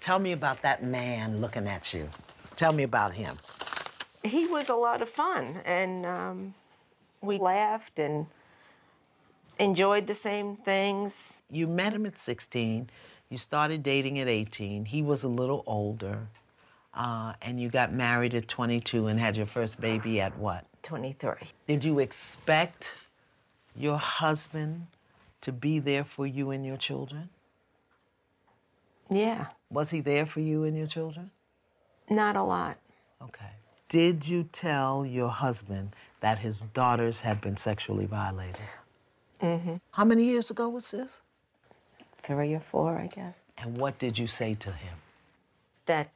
Tell 0.00 0.18
me 0.18 0.32
about 0.32 0.62
that 0.62 0.82
man 0.82 1.40
looking 1.40 1.68
at 1.68 1.94
you. 1.94 2.10
Tell 2.56 2.72
me 2.72 2.82
about 2.82 3.12
him. 3.12 3.38
He 4.24 4.46
was 4.46 4.68
a 4.68 4.74
lot 4.74 5.02
of 5.02 5.08
fun, 5.08 5.60
and 5.64 6.04
um, 6.06 6.54
we 7.24 7.38
laughed 7.38 7.98
and 7.98 8.26
enjoyed 9.58 10.06
the 10.06 10.14
same 10.14 10.56
things. 10.56 11.42
You 11.50 11.66
met 11.66 11.92
him 11.92 12.06
at 12.06 12.18
16. 12.18 12.90
You 13.30 13.38
started 13.38 13.82
dating 13.82 14.18
at 14.18 14.28
18. 14.28 14.84
He 14.86 15.02
was 15.02 15.24
a 15.24 15.28
little 15.28 15.62
older. 15.66 16.28
Uh, 16.92 17.32
and 17.42 17.60
you 17.60 17.68
got 17.68 17.92
married 17.92 18.34
at 18.34 18.46
22 18.46 19.08
and 19.08 19.18
had 19.18 19.36
your 19.36 19.46
first 19.46 19.80
baby 19.80 20.20
at 20.20 20.36
what? 20.38 20.64
23. 20.84 21.32
Did 21.66 21.82
you 21.82 21.98
expect 21.98 22.94
your 23.74 23.98
husband 23.98 24.86
to 25.40 25.50
be 25.50 25.78
there 25.80 26.04
for 26.04 26.26
you 26.26 26.50
and 26.50 26.64
your 26.64 26.76
children? 26.76 27.30
Yeah, 29.10 29.46
Was 29.70 29.90
he 29.90 30.00
there 30.00 30.24
for 30.24 30.40
you 30.40 30.64
and 30.64 30.76
your 30.76 30.86
children? 30.86 31.30
not 32.10 32.36
a 32.36 32.42
lot. 32.42 32.76
Okay. 33.22 33.50
Did 33.88 34.26
you 34.26 34.44
tell 34.44 35.04
your 35.06 35.30
husband 35.30 35.94
that 36.24 36.38
his 36.38 36.62
daughters 36.72 37.20
had 37.20 37.38
been 37.42 37.54
sexually 37.54 38.06
violated? 38.06 38.56
Mm-hmm. 39.42 39.74
How 39.90 40.06
many 40.06 40.24
years 40.24 40.50
ago 40.50 40.70
was 40.70 40.90
this? 40.90 41.18
Three 42.16 42.54
or 42.54 42.60
four, 42.60 42.96
I 42.96 43.08
guess. 43.08 43.42
And 43.58 43.76
what 43.76 43.98
did 43.98 44.18
you 44.18 44.26
say 44.26 44.54
to 44.54 44.72
him? 44.72 44.96
That 45.84 46.12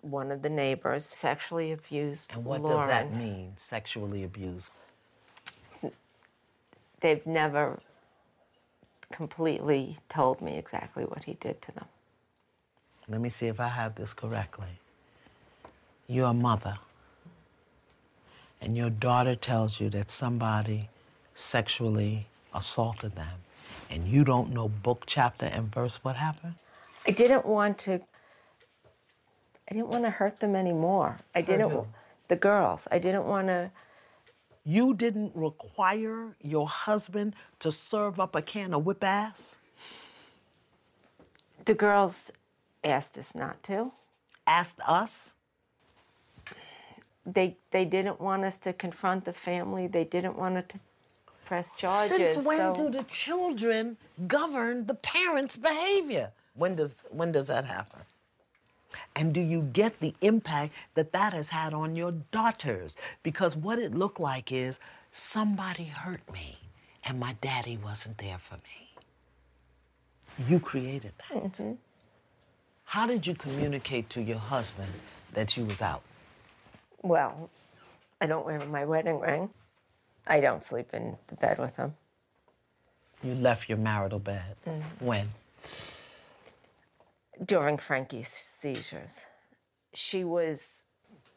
one 0.00 0.32
of 0.32 0.42
the 0.42 0.50
neighbors 0.50 1.04
sexually 1.04 1.70
abused 1.70 2.32
And 2.34 2.44
what 2.44 2.60
Lauren. 2.60 2.76
does 2.76 2.88
that 2.88 3.14
mean, 3.14 3.52
sexually 3.56 4.24
abused? 4.24 4.68
They've 6.98 7.24
never 7.24 7.78
completely 9.12 9.96
told 10.08 10.42
me 10.42 10.58
exactly 10.58 11.04
what 11.04 11.22
he 11.22 11.34
did 11.34 11.62
to 11.62 11.70
them. 11.72 11.86
Let 13.08 13.20
me 13.20 13.28
see 13.28 13.46
if 13.46 13.60
I 13.60 13.68
have 13.68 13.94
this 13.94 14.12
correctly. 14.12 14.80
You're 16.08 16.30
a 16.30 16.34
mother, 16.34 16.74
and 18.62 18.76
your 18.76 18.90
daughter 18.90 19.34
tells 19.34 19.80
you 19.80 19.90
that 19.90 20.10
somebody 20.10 20.88
sexually 21.34 22.26
assaulted 22.54 23.16
them, 23.16 23.40
and 23.90 24.06
you 24.06 24.22
don't 24.24 24.50
know 24.50 24.68
book, 24.68 25.02
chapter, 25.06 25.46
and 25.46 25.74
verse 25.74 25.98
what 26.02 26.16
happened? 26.16 26.54
I 27.06 27.10
didn't 27.10 27.44
want 27.44 27.78
to. 27.78 27.94
I 29.70 29.74
didn't 29.74 29.88
want 29.88 30.04
to 30.04 30.10
hurt 30.10 30.38
them 30.38 30.54
anymore. 30.54 31.18
I 31.34 31.40
didn't. 31.40 31.70
who? 31.70 31.86
The 32.28 32.36
girls. 32.36 32.86
I 32.92 32.98
didn't 32.98 33.24
want 33.24 33.48
to. 33.48 33.70
You 34.64 34.94
didn't 34.94 35.32
require 35.34 36.36
your 36.40 36.68
husband 36.68 37.34
to 37.60 37.72
serve 37.72 38.20
up 38.20 38.36
a 38.36 38.42
can 38.42 38.72
of 38.74 38.86
whip 38.86 39.02
ass? 39.02 39.56
The 41.64 41.74
girls 41.74 42.32
asked 42.84 43.18
us 43.18 43.34
not 43.34 43.60
to. 43.64 43.90
Asked 44.46 44.80
us? 44.86 45.34
They 47.24 47.56
they 47.70 47.84
didn't 47.84 48.20
want 48.20 48.44
us 48.44 48.58
to 48.60 48.72
confront 48.72 49.24
the 49.24 49.32
family. 49.32 49.86
They 49.86 50.04
didn't 50.04 50.36
want 50.36 50.68
to 50.68 50.78
press 51.44 51.74
charges. 51.74 52.34
Since 52.34 52.46
when 52.46 52.58
so 52.58 52.74
do 52.76 52.90
the 52.90 53.04
children 53.04 53.96
govern 54.26 54.86
the 54.86 54.94
parents' 54.94 55.56
behavior? 55.56 56.32
When 56.54 56.74
does 56.74 57.04
when 57.10 57.32
does 57.32 57.46
that 57.46 57.64
happen? 57.64 58.00
And 59.16 59.32
do 59.32 59.40
you 59.40 59.62
get 59.72 60.00
the 60.00 60.14
impact 60.20 60.74
that 60.94 61.12
that 61.12 61.32
has 61.32 61.48
had 61.48 61.72
on 61.72 61.96
your 61.96 62.12
daughters? 62.30 62.96
Because 63.22 63.56
what 63.56 63.78
it 63.78 63.94
looked 63.94 64.20
like 64.20 64.52
is 64.52 64.78
somebody 65.12 65.84
hurt 65.84 66.20
me, 66.32 66.58
and 67.04 67.18
my 67.18 67.34
daddy 67.40 67.78
wasn't 67.82 68.18
there 68.18 68.38
for 68.38 68.56
me. 68.56 68.94
You 70.48 70.60
created 70.60 71.12
that. 71.30 71.42
Mm-hmm. 71.42 71.72
How 72.84 73.06
did 73.06 73.26
you 73.26 73.34
communicate 73.34 74.10
to 74.10 74.22
your 74.22 74.38
husband 74.38 74.92
that 75.32 75.56
you 75.56 75.64
was 75.64 75.80
out? 75.80 76.02
Well, 77.02 77.50
I 78.20 78.26
don't 78.26 78.46
wear 78.46 78.60
my 78.60 78.84
wedding 78.84 79.18
ring. 79.18 79.50
I 80.26 80.40
don't 80.40 80.62
sleep 80.62 80.94
in 80.94 81.16
the 81.26 81.34
bed 81.34 81.58
with 81.58 81.76
him. 81.76 81.94
You 83.22 83.34
left 83.34 83.68
your 83.68 83.78
marital 83.78 84.18
bed. 84.18 84.56
Mm-hmm. 84.66 85.04
When? 85.04 85.28
During 87.44 87.76
Frankie's 87.76 88.28
seizures. 88.28 89.26
She 89.94 90.24
was 90.24 90.86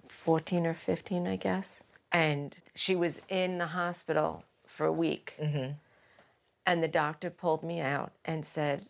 14 0.08 0.66
or 0.68 0.74
15, 0.74 1.28
I 1.28 1.36
guess. 1.36 1.82
And 2.12 2.56
she 2.76 2.96
was 2.96 3.22
in 3.30 3.58
the 3.58 3.68
hospital 3.68 4.44
for 4.66 4.86
a 4.86 4.92
week. 4.92 5.34
Mm-hmm. 5.42 5.74
And 6.66 6.84
the 6.84 6.88
doctor 6.88 7.30
pulled 7.30 7.64
me 7.64 7.80
out 7.80 8.12
and 8.24 8.46
said 8.46 8.86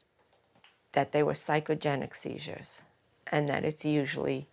that 0.94 1.12
they 1.12 1.24
were 1.24 1.34
psychogenic 1.34 2.15
seizures 2.15 2.84
and 3.27 3.50
that 3.50 3.65
it 3.65 3.84
usually 3.84 4.48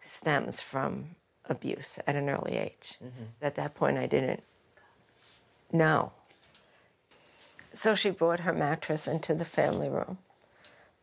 stems 0.00 0.60
from 0.60 1.16
abuse 1.50 1.98
at 2.06 2.16
an 2.16 2.30
early 2.30 2.56
age. 2.56 2.98
At 3.42 3.56
that 3.56 3.74
point, 3.74 3.98
I 3.98 4.06
didn't 4.06 4.42
know. 5.72 6.12
So 7.72 7.94
she 7.94 8.10
brought 8.10 8.40
her 8.40 8.52
mattress 8.52 9.06
into 9.06 9.34
the 9.34 9.44
family 9.44 9.88
room 9.88 10.18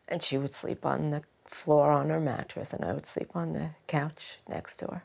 and 0.08 0.22
she 0.22 0.36
would 0.38 0.54
sleep 0.54 0.84
on 0.84 1.10
the 1.10 1.22
floor 1.44 1.90
on 1.90 2.10
her 2.10 2.20
mattress 2.20 2.72
and 2.72 2.84
I 2.84 2.92
would 2.92 3.06
sleep 3.06 3.30
on 3.34 3.52
the 3.52 3.70
couch 3.86 4.38
next 4.48 4.76
to 4.76 4.86
her. 4.86 5.02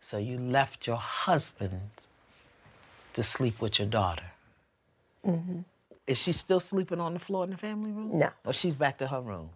So 0.00 0.18
you 0.18 0.38
left 0.38 0.86
your 0.86 0.98
husband 0.98 1.80
to 3.14 3.22
sleep 3.22 3.60
with 3.60 3.78
your 3.80 3.88
daughter. 3.88 4.30
Mm-hmm. 5.26 5.60
Is 6.06 6.18
she 6.22 6.32
still 6.32 6.60
sleeping 6.60 7.00
on 7.00 7.14
the 7.14 7.18
floor 7.18 7.42
in 7.42 7.50
the 7.50 7.56
family 7.56 7.90
room? 7.90 8.16
No. 8.18 8.30
Or 8.44 8.52
she's 8.52 8.74
back 8.74 8.98
to 8.98 9.08
her 9.08 9.20
room. 9.20 9.50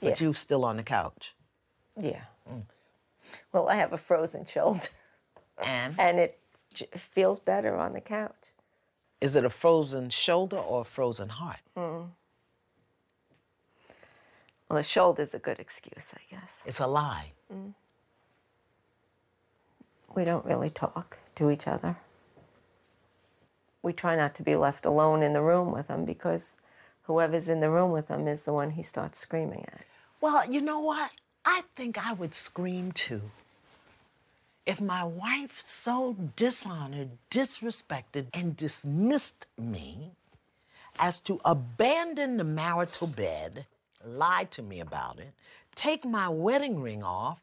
But 0.00 0.18
Yeah. 0.20 0.28
you 0.28 0.32
still 0.32 0.64
on 0.64 0.78
the 0.78 0.82
couch. 0.82 1.34
Yeah. 1.98 2.22
Well, 3.52 3.68
I 3.68 3.74
have 3.76 3.92
a 3.92 3.98
frozen 3.98 4.44
shoulder 4.46 4.88
And 5.66 5.94
and 5.98 6.18
it 6.20 6.38
j- 6.72 6.86
feels 6.96 7.40
better 7.40 7.76
on 7.76 7.92
the 7.92 8.00
couch. 8.00 8.52
is 9.20 9.36
it 9.36 9.44
a 9.44 9.50
frozen 9.50 10.08
shoulder 10.10 10.56
or 10.58 10.80
a 10.82 10.84
frozen 10.84 11.28
heart? 11.30 11.60
Mm. 11.76 12.08
Well, 14.68 14.76
the 14.76 14.82
shoulder's 14.82 15.34
a 15.34 15.38
good 15.38 15.58
excuse, 15.58 16.14
I 16.16 16.22
guess. 16.34 16.62
It's 16.66 16.80
a 16.80 16.86
lie. 16.86 17.32
Mm. 17.52 17.74
We 20.14 20.24
don't 20.24 20.44
really 20.44 20.70
talk 20.70 21.18
to 21.36 21.50
each 21.50 21.66
other. 21.66 21.96
We 23.82 23.92
try 23.92 24.14
not 24.16 24.34
to 24.36 24.42
be 24.42 24.56
left 24.56 24.84
alone 24.84 25.22
in 25.22 25.32
the 25.32 25.42
room 25.42 25.72
with 25.72 25.88
him 25.88 26.04
because 26.04 26.58
whoever's 27.02 27.48
in 27.48 27.60
the 27.60 27.70
room 27.70 27.90
with 27.90 28.08
him 28.08 28.28
is 28.28 28.44
the 28.44 28.52
one 28.52 28.70
he 28.70 28.82
starts 28.82 29.18
screaming 29.18 29.64
at. 29.72 29.84
Well, 30.20 30.48
you 30.50 30.60
know 30.60 30.78
what? 30.80 31.10
I 31.44 31.62
think 31.74 32.04
I 32.04 32.12
would 32.12 32.34
scream 32.34 32.92
too. 32.92 33.22
If 34.66 34.80
my 34.80 35.04
wife 35.04 35.60
so 35.60 36.16
dishonored, 36.36 37.10
disrespected, 37.30 38.26
and 38.34 38.56
dismissed 38.56 39.46
me 39.58 40.12
as 40.98 41.18
to 41.20 41.40
abandon 41.44 42.36
the 42.36 42.44
marital 42.44 43.06
bed, 43.06 43.66
lie 44.04 44.46
to 44.50 44.62
me 44.62 44.80
about 44.80 45.18
it, 45.18 45.32
take 45.74 46.04
my 46.04 46.28
wedding 46.28 46.80
ring 46.80 47.02
off, 47.02 47.40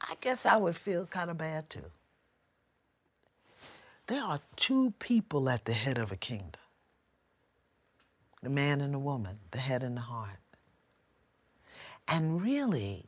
I 0.00 0.14
guess 0.20 0.44
I 0.44 0.56
would 0.56 0.76
feel 0.76 1.06
kind 1.06 1.30
of 1.30 1.38
bad 1.38 1.70
too. 1.70 1.84
There 4.08 4.22
are 4.22 4.40
two 4.56 4.92
people 4.98 5.48
at 5.48 5.64
the 5.64 5.72
head 5.72 5.98
of 5.98 6.12
a 6.12 6.16
kingdom 6.16 6.60
the 8.42 8.50
man 8.50 8.80
and 8.80 8.94
the 8.94 8.98
woman, 8.98 9.38
the 9.50 9.58
head 9.58 9.82
and 9.82 9.96
the 9.96 10.02
heart. 10.02 10.38
And 12.08 12.40
really, 12.40 13.06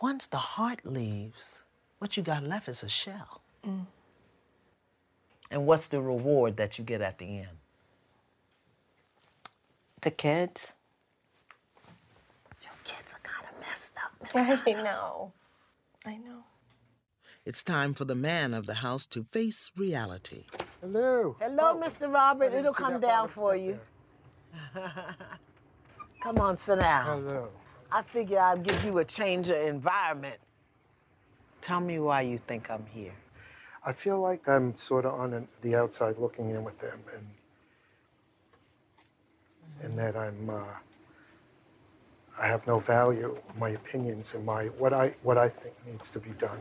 once 0.00 0.26
the 0.26 0.36
heart 0.38 0.80
leaves, 0.84 1.62
what 1.98 2.16
you 2.16 2.22
got 2.22 2.44
left 2.44 2.68
is 2.68 2.82
a 2.82 2.88
shell. 2.88 3.40
Mm. 3.66 3.86
And 5.50 5.66
what's 5.66 5.88
the 5.88 6.00
reward 6.00 6.56
that 6.56 6.78
you 6.78 6.84
get 6.84 7.00
at 7.00 7.18
the 7.18 7.40
end? 7.40 7.58
The 10.02 10.10
kids. 10.10 10.74
Your 12.62 12.72
kids 12.84 13.14
are 13.14 13.20
kind 13.22 13.46
of 13.52 13.60
messed 13.60 13.96
up. 13.96 14.66
I 14.66 14.72
know. 14.72 15.32
I 16.06 16.16
know. 16.16 16.44
It's 17.44 17.62
time 17.62 17.94
for 17.94 18.04
the 18.04 18.14
man 18.14 18.54
of 18.54 18.66
the 18.66 18.74
house 18.74 19.06
to 19.06 19.24
face 19.24 19.72
reality. 19.76 20.44
Hello. 20.80 21.36
Hello, 21.40 21.80
Mr. 21.80 22.12
Robert. 22.12 22.52
It'll 22.52 22.72
come 22.72 23.00
down 23.00 23.28
for 23.28 23.56
you. 23.56 23.80
come 26.22 26.38
on, 26.38 26.56
sit 26.58 26.78
down. 26.78 27.22
Hello. 27.22 27.48
I 27.92 28.02
figure 28.02 28.38
I'd 28.38 28.62
give 28.62 28.84
you 28.84 28.98
a 28.98 29.04
change 29.04 29.48
of 29.48 29.56
environment. 29.56 30.36
Tell 31.60 31.80
me 31.80 31.98
why 31.98 32.22
you 32.22 32.38
think 32.46 32.70
I'm 32.70 32.86
here. 32.86 33.12
I 33.84 33.92
feel 33.92 34.20
like 34.20 34.48
I'm 34.48 34.76
sort 34.76 35.04
of 35.06 35.14
on 35.14 35.34
an, 35.34 35.48
the 35.62 35.74
outside 35.74 36.18
looking 36.18 36.50
in 36.50 36.62
with 36.62 36.78
them, 36.78 37.00
and 37.14 37.26
and 39.82 39.98
that 39.98 40.16
I'm 40.16 40.50
uh, 40.50 40.64
I 42.40 42.46
have 42.46 42.66
no 42.66 42.78
value. 42.78 43.36
My 43.58 43.70
opinions 43.70 44.34
and 44.34 44.44
my 44.44 44.66
what 44.66 44.92
I 44.92 45.14
what 45.22 45.36
I 45.38 45.48
think 45.48 45.74
needs 45.86 46.10
to 46.12 46.20
be 46.20 46.30
done 46.30 46.60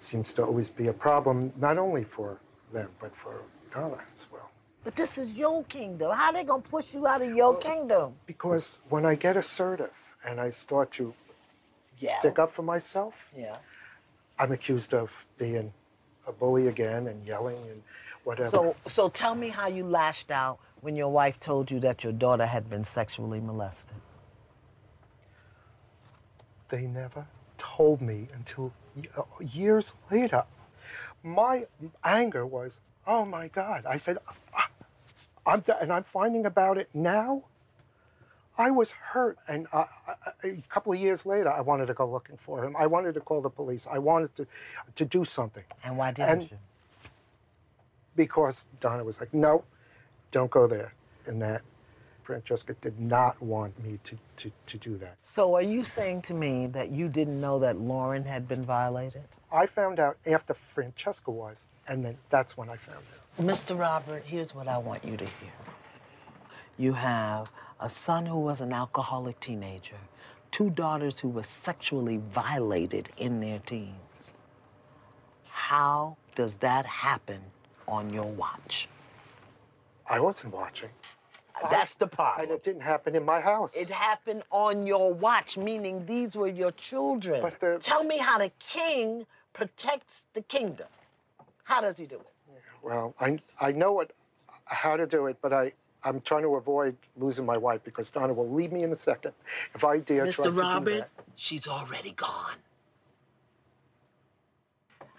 seems 0.00 0.32
to 0.34 0.44
always 0.44 0.70
be 0.70 0.88
a 0.88 0.92
problem, 0.92 1.52
not 1.56 1.78
only 1.78 2.04
for 2.04 2.38
them 2.72 2.90
but 3.00 3.16
for 3.16 3.42
Donna 3.74 3.98
as 4.14 4.28
well. 4.30 4.50
But 4.84 4.96
this 4.96 5.16
is 5.16 5.32
your 5.32 5.64
kingdom. 5.64 6.12
How 6.12 6.26
are 6.26 6.32
they 6.32 6.44
gonna 6.44 6.62
push 6.62 6.92
you 6.92 7.06
out 7.06 7.22
of 7.22 7.34
your 7.34 7.56
kingdom? 7.56 8.14
Because 8.26 8.80
when 8.88 9.06
I 9.06 9.14
get 9.14 9.36
assertive 9.36 10.11
and 10.24 10.40
I 10.40 10.50
start 10.50 10.90
to 10.92 11.14
Yeah. 11.98 12.18
stick 12.18 12.38
up 12.38 12.52
for 12.52 12.62
myself, 12.62 13.14
Yeah. 13.34 13.56
I'm 14.38 14.50
accused 14.52 14.92
of 14.94 15.10
being 15.38 15.72
a 16.26 16.32
bully 16.32 16.68
again 16.68 17.06
and 17.06 17.24
yelling 17.26 17.58
and 17.70 17.82
whatever. 18.24 18.50
So, 18.50 18.76
so 18.86 19.08
tell 19.08 19.34
me 19.34 19.50
how 19.50 19.66
you 19.68 19.84
lashed 19.84 20.30
out 20.30 20.58
when 20.80 20.96
your 20.96 21.08
wife 21.10 21.38
told 21.38 21.70
you 21.70 21.78
that 21.80 22.02
your 22.02 22.12
daughter 22.12 22.46
had 22.46 22.68
been 22.70 22.84
sexually 22.84 23.40
molested. 23.40 23.96
they 26.68 26.86
never 26.86 27.26
told 27.58 28.00
me 28.00 28.28
until 28.32 28.72
uh, 29.18 29.22
years 29.40 29.94
later. 30.10 30.42
My 31.22 31.66
anger 32.02 32.46
was, 32.46 32.80
oh 33.06 33.26
my 33.26 33.48
God. 33.48 33.84
I 33.84 33.98
said, 33.98 34.16
"Ah, 34.56 34.70
I'm, 35.44 35.62
and 35.82 35.92
I'm 35.92 36.04
finding 36.04 36.46
about 36.46 36.78
it 36.78 36.88
now. 36.94 37.42
I 38.58 38.70
was 38.70 38.92
hurt, 38.92 39.38
and 39.48 39.66
uh, 39.72 39.84
a- 40.44 40.62
couple 40.68 40.92
of 40.92 40.98
years 40.98 41.24
later, 41.24 41.50
I 41.50 41.60
wanted 41.62 41.86
to 41.86 41.94
go 41.94 42.06
looking 42.10 42.36
for 42.36 42.62
him. 42.64 42.76
I 42.76 42.86
wanted 42.86 43.14
to 43.14 43.20
call 43.20 43.40
the 43.40 43.48
police. 43.50 43.86
I 43.90 43.98
wanted 43.98 44.34
to, 44.36 44.46
to 44.94 45.04
do 45.04 45.24
something 45.24 45.64
And 45.84 45.96
why 45.96 46.12
didn't 46.12 46.28
And- 46.30 46.50
you? 46.50 46.58
because 48.14 48.66
Donna 48.80 49.02
was 49.04 49.20
like, 49.20 49.32
no, 49.32 49.64
don't 50.32 50.50
go 50.50 50.66
there. 50.66 50.92
And 51.26 51.40
that 51.40 51.62
Francesca 52.24 52.74
did 52.80 53.00
not 53.00 53.40
want 53.42 53.82
me 53.82 53.98
to, 54.04 54.18
to, 54.36 54.52
to 54.66 54.76
do 54.78 54.98
that. 54.98 55.16
So, 55.22 55.54
are 55.54 55.62
you 55.62 55.82
saying 55.82 56.22
to 56.22 56.34
me 56.34 56.66
that 56.68 56.90
you 56.90 57.08
didn't 57.08 57.40
know 57.40 57.58
that 57.60 57.78
Lauren 57.80 58.24
had 58.24 58.46
been 58.46 58.64
violated? 58.64 59.22
I 59.50 59.66
found 59.66 59.98
out 59.98 60.18
after 60.26 60.52
Francesca 60.54 61.30
was, 61.30 61.64
and 61.88 62.04
then 62.04 62.18
that's 62.28 62.56
when 62.56 62.68
I 62.68 62.76
found 62.76 62.98
out. 63.38 63.46
Mr. 63.46 63.78
Robert, 63.78 64.24
here's 64.26 64.54
what 64.54 64.68
I 64.68 64.76
want 64.78 65.04
you 65.04 65.16
to 65.16 65.24
hear. 65.24 65.52
You 66.78 66.92
have 66.92 67.50
a 67.82 67.90
son 67.90 68.24
who 68.24 68.38
was 68.38 68.60
an 68.60 68.72
alcoholic 68.72 69.38
teenager, 69.40 69.96
two 70.52 70.70
daughters 70.70 71.18
who 71.18 71.28
were 71.28 71.42
sexually 71.42 72.18
violated 72.30 73.10
in 73.16 73.40
their 73.40 73.58
teens. 73.58 74.34
How 75.48 76.16
does 76.36 76.58
that 76.58 76.86
happen 76.86 77.40
on 77.88 78.12
your 78.12 78.26
watch? 78.26 78.88
I 80.08 80.20
wasn't 80.20 80.54
watching. 80.54 80.90
Uh, 81.62 81.68
that's 81.70 81.96
the 81.96 82.06
part. 82.06 82.40
And 82.42 82.50
it 82.52 82.62
didn't 82.62 82.82
happen 82.82 83.16
in 83.16 83.24
my 83.24 83.40
house. 83.40 83.74
It 83.74 83.90
happened 83.90 84.44
on 84.52 84.86
your 84.86 85.12
watch, 85.12 85.56
meaning 85.56 86.06
these 86.06 86.36
were 86.36 86.48
your 86.48 86.70
children. 86.72 87.42
But 87.42 87.58
the- 87.58 87.78
Tell 87.80 88.04
me 88.04 88.18
how 88.18 88.38
the 88.38 88.52
king 88.60 89.26
protects 89.52 90.26
the 90.34 90.42
kingdom. 90.42 90.86
How 91.64 91.80
does 91.80 91.98
he 91.98 92.06
do 92.06 92.16
it? 92.16 92.26
well, 92.82 93.14
I, 93.20 93.38
I 93.60 93.72
know 93.72 93.92
what, 93.92 94.12
how 94.64 94.96
to 94.96 95.06
do 95.06 95.26
it, 95.26 95.36
but 95.40 95.52
I, 95.52 95.72
I'm 96.04 96.20
trying 96.20 96.42
to 96.42 96.56
avoid 96.56 96.96
losing 97.16 97.46
my 97.46 97.56
wife 97.56 97.82
because 97.84 98.10
Donna 98.10 98.32
will 98.32 98.50
leave 98.50 98.72
me 98.72 98.82
in 98.82 98.92
a 98.92 98.96
second 98.96 99.32
if 99.74 99.84
I 99.84 99.98
dare 99.98 100.24
try 100.24 100.32
to 100.32 100.42
Mr. 100.42 100.44
do 100.44 100.50
Robert, 100.60 100.98
that. 100.98 101.10
she's 101.36 101.68
already 101.68 102.12
gone. 102.12 102.56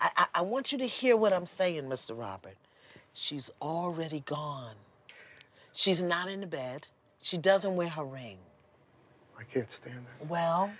I, 0.01 0.09
I, 0.17 0.25
I 0.35 0.41
want 0.41 0.71
you 0.71 0.77
to 0.79 0.87
hear 0.87 1.15
what 1.15 1.31
I'm 1.33 1.45
saying, 1.45 1.83
Mr. 1.85 2.17
Robert. 2.17 2.57
She's 3.13 3.49
already 3.61 4.21
gone. 4.21 4.75
She's 5.73 6.01
not 6.01 6.27
in 6.29 6.41
the 6.41 6.47
bed. 6.47 6.87
She 7.21 7.37
doesn't 7.37 7.75
wear 7.75 7.89
her 7.89 8.03
ring. 8.03 8.37
I 9.39 9.43
can't 9.43 9.71
stand 9.71 10.05
that. 10.19 10.27
Well, 10.27 10.71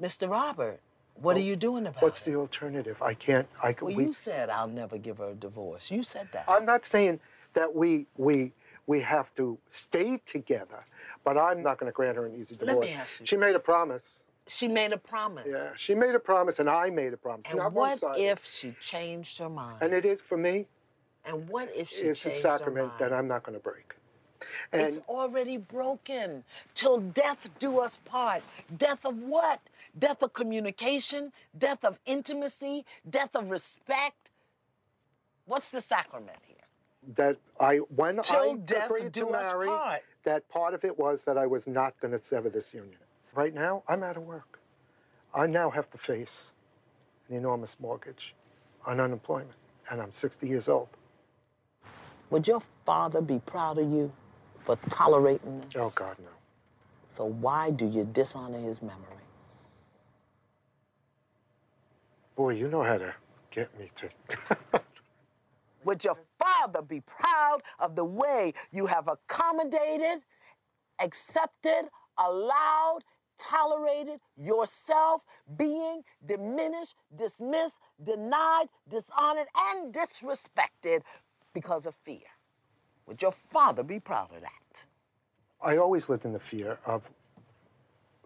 Mr. 0.00 0.28
Robert, 0.30 0.80
What 1.14 1.36
are 1.36 1.40
you 1.40 1.56
doing 1.56 1.86
about 1.86 2.02
What's 2.02 2.02
it? 2.02 2.04
What's 2.04 2.22
the 2.22 2.36
alternative? 2.36 3.02
I 3.02 3.14
can't. 3.14 3.48
I 3.62 3.72
can. 3.72 3.86
Well, 3.86 3.96
we, 3.96 4.04
you 4.06 4.12
said 4.12 4.50
I'll 4.50 4.68
never 4.68 4.98
give 4.98 5.18
her 5.18 5.30
a 5.30 5.34
divorce. 5.34 5.90
You 5.90 6.02
said 6.02 6.28
that. 6.32 6.44
I'm 6.48 6.66
not 6.66 6.84
saying 6.86 7.20
that 7.54 7.74
we 7.74 8.06
we 8.16 8.52
we 8.86 9.00
have 9.02 9.34
to 9.34 9.58
stay 9.70 10.18
together, 10.26 10.84
but 11.24 11.36
I'm 11.36 11.62
not 11.62 11.78
going 11.78 11.90
to 11.90 11.94
grant 11.94 12.16
her 12.16 12.26
an 12.26 12.34
easy 12.40 12.56
divorce. 12.56 12.76
Let 12.76 12.88
me 12.88 12.92
ask 12.92 13.20
you 13.20 13.26
She 13.26 13.36
made 13.36 13.54
a 13.54 13.60
promise. 13.60 14.20
She 14.48 14.68
made 14.68 14.92
a 14.92 14.96
promise. 14.98 15.46
Yeah, 15.50 15.70
she 15.76 15.94
made 15.94 16.14
a 16.14 16.20
promise, 16.20 16.60
and 16.60 16.70
I 16.70 16.88
made 16.90 17.12
a 17.12 17.16
promise. 17.16 17.46
And 17.50 17.58
not 17.58 17.72
what 17.72 18.00
if 18.16 18.44
she 18.44 18.76
changed 18.80 19.38
her 19.38 19.48
mind? 19.48 19.78
And 19.80 19.92
it 19.92 20.04
is 20.04 20.20
for 20.20 20.36
me. 20.38 20.66
And 21.24 21.48
what 21.48 21.68
if 21.74 21.90
she 21.90 22.02
It's 22.02 22.24
a 22.24 22.30
changed 22.30 22.44
her 22.44 22.58
sacrament 22.58 22.88
mind? 22.88 23.00
that 23.00 23.12
I'm 23.12 23.26
not 23.26 23.42
going 23.42 23.58
to 23.58 23.62
break. 23.62 23.94
And 24.72 24.82
it's 24.82 24.98
already 25.08 25.56
broken. 25.56 26.44
Till 26.74 27.00
death 27.00 27.48
do 27.58 27.80
us 27.80 27.98
part. 28.04 28.42
Death 28.76 29.04
of 29.04 29.18
what? 29.18 29.60
Death 29.98 30.22
of 30.22 30.32
communication, 30.32 31.32
death 31.58 31.84
of 31.84 31.98
intimacy, 32.06 32.84
death 33.08 33.34
of 33.34 33.50
respect. 33.50 34.30
What's 35.46 35.70
the 35.70 35.80
sacrament 35.80 36.38
here? 36.42 36.56
That 37.14 37.36
I 37.60 37.76
when 37.76 38.20
Till 38.22 38.58
I 38.70 38.84
agreed 38.84 39.14
to 39.14 39.30
marry, 39.30 39.68
part. 39.68 40.02
that 40.24 40.48
part 40.48 40.74
of 40.74 40.84
it 40.84 40.98
was 40.98 41.24
that 41.24 41.38
I 41.38 41.46
was 41.46 41.66
not 41.66 41.98
going 42.00 42.16
to 42.16 42.22
sever 42.22 42.48
this 42.50 42.74
union. 42.74 42.98
Right 43.34 43.54
now, 43.54 43.82
I'm 43.88 44.02
out 44.02 44.16
of 44.16 44.24
work. 44.24 44.58
I 45.34 45.46
now 45.46 45.70
have 45.70 45.90
to 45.90 45.98
face 45.98 46.50
an 47.28 47.36
enormous 47.36 47.76
mortgage 47.78 48.34
on 48.86 49.00
unemployment, 49.00 49.54
and 49.90 50.00
I'm 50.00 50.12
60 50.12 50.48
years 50.48 50.68
old. 50.68 50.88
Would 52.30 52.48
your 52.48 52.62
father 52.84 53.20
be 53.20 53.38
proud 53.40 53.78
of 53.78 53.90
you 53.90 54.12
for 54.64 54.76
tolerating 54.90 55.60
this? 55.60 55.76
Oh 55.76 55.92
God, 55.94 56.16
no. 56.18 56.30
So 57.10 57.26
why 57.26 57.70
do 57.70 57.86
you 57.86 58.04
dishonor 58.04 58.58
his 58.58 58.82
memory? 58.82 59.02
Boy, 62.34 62.50
you 62.50 62.68
know 62.68 62.82
how 62.82 62.98
to 62.98 63.14
get 63.50 63.78
me 63.78 63.90
to. 63.96 64.08
Would 65.86 66.02
your 66.02 66.16
father 66.36 66.82
be 66.82 67.00
proud 67.00 67.60
of 67.78 67.94
the 67.94 68.04
way 68.04 68.54
you 68.72 68.86
have 68.86 69.06
accommodated, 69.06 70.22
accepted, 71.00 71.84
allowed, 72.18 73.00
tolerated 73.38 74.18
yourself 74.36 75.22
being 75.56 76.02
diminished, 76.26 76.96
dismissed, 77.14 77.78
denied, 78.02 78.66
dishonored, 78.88 79.46
and 79.56 79.94
disrespected 79.94 81.02
because 81.54 81.86
of 81.86 81.94
fear? 82.04 82.26
Would 83.06 83.22
your 83.22 83.32
father 83.32 83.84
be 83.84 84.00
proud 84.00 84.34
of 84.34 84.40
that? 84.40 84.50
I 85.62 85.76
always 85.76 86.08
lived 86.08 86.24
in 86.24 86.32
the 86.32 86.40
fear 86.40 86.78
of 86.84 87.02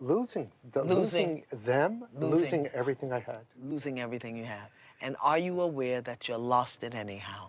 losing, 0.01 0.51
the, 0.73 0.83
Losing. 0.83 0.97
losing 0.97 1.45
them, 1.65 2.05
Losing. 2.15 2.31
losing 2.41 2.67
everything 2.69 3.13
I 3.13 3.19
had. 3.21 3.45
losing 3.63 4.01
everything 4.01 4.35
you 4.39 4.45
have. 4.45 4.71
And 5.01 5.17
are 5.23 5.39
you 5.39 5.61
aware 5.61 6.01
that 6.03 6.29
you're 6.29 6.39
lost 6.39 6.83
in 6.83 6.95
anyhow? 6.95 7.49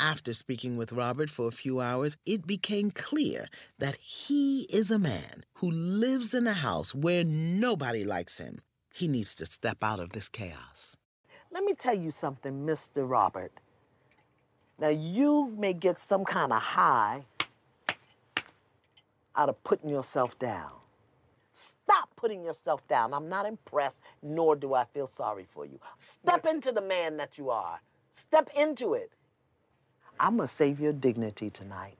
After 0.00 0.32
speaking 0.32 0.76
with 0.76 0.92
Robert 0.92 1.28
for 1.28 1.48
a 1.48 1.52
few 1.52 1.80
hours, 1.80 2.16
it 2.24 2.46
became 2.46 2.92
clear 2.92 3.46
that 3.78 3.96
he 3.96 4.62
is 4.70 4.90
a 4.90 4.98
man 4.98 5.44
who 5.54 5.70
lives 5.70 6.34
in 6.34 6.46
a 6.46 6.52
house 6.52 6.94
where 6.94 7.24
nobody 7.24 8.04
likes 8.04 8.38
him. 8.38 8.60
He 8.94 9.08
needs 9.08 9.34
to 9.36 9.46
step 9.46 9.82
out 9.82 9.98
of 9.98 10.10
this 10.10 10.28
chaos. 10.28 10.96
Let 11.50 11.64
me 11.64 11.72
tell 11.74 11.98
you 11.98 12.10
something, 12.10 12.64
Mr. 12.64 13.08
Robert. 13.08 13.52
Now, 14.78 14.88
you 14.88 15.52
may 15.58 15.72
get 15.72 15.98
some 15.98 16.24
kind 16.24 16.52
of 16.52 16.62
high 16.62 17.24
out 19.34 19.48
of 19.48 19.62
putting 19.64 19.88
yourself 19.90 20.38
down. 20.38 20.77
Stop 21.58 22.10
putting 22.14 22.44
yourself 22.44 22.86
down. 22.86 23.12
I'm 23.12 23.28
not 23.28 23.44
impressed, 23.44 24.00
nor 24.22 24.54
do 24.54 24.74
I 24.74 24.84
feel 24.84 25.08
sorry 25.08 25.44
for 25.44 25.66
you. 25.66 25.80
Step 25.96 26.46
into 26.46 26.70
the 26.70 26.80
man 26.80 27.16
that 27.16 27.36
you 27.36 27.50
are. 27.50 27.80
Step 28.12 28.48
into 28.56 28.94
it. 28.94 29.10
I'm 30.20 30.36
going 30.36 30.46
to 30.46 30.54
save 30.54 30.78
your 30.78 30.92
dignity 30.92 31.50
tonight. 31.50 31.96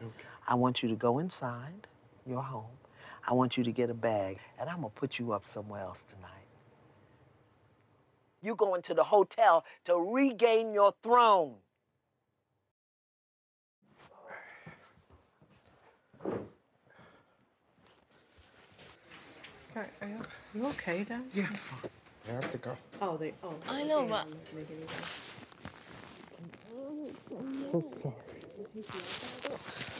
Okay. 0.00 0.10
I 0.48 0.56
want 0.56 0.82
you 0.82 0.88
to 0.88 0.96
go 0.96 1.20
inside 1.20 1.86
your 2.26 2.42
home. 2.42 2.76
I 3.28 3.34
want 3.34 3.56
you 3.56 3.62
to 3.62 3.70
get 3.70 3.88
a 3.88 3.94
bag, 3.94 4.38
and 4.58 4.68
I'm 4.68 4.80
going 4.80 4.92
to 4.92 4.98
put 4.98 5.16
you 5.16 5.30
up 5.30 5.48
somewhere 5.48 5.82
else 5.82 6.02
tonight. 6.08 6.30
You 8.42 8.56
go 8.56 8.74
into 8.74 8.94
the 8.94 9.04
hotel 9.04 9.64
to 9.84 9.94
regain 9.94 10.74
your 10.74 10.92
throne. 11.04 11.54
Are, 19.74 19.88
are 20.02 20.08
you, 20.08 20.18
you 20.54 20.66
okay, 20.68 21.04
Dad? 21.04 21.22
Yeah, 21.32 21.46
fine. 21.46 21.90
I 22.28 22.32
have 22.32 22.50
to 22.52 22.58
go. 22.58 22.72
Oh, 23.00 23.16
they. 23.16 23.32
Oh. 23.42 23.54
I 23.68 23.82
know, 23.82 24.06
but 24.06 24.26
oh, 26.74 28.14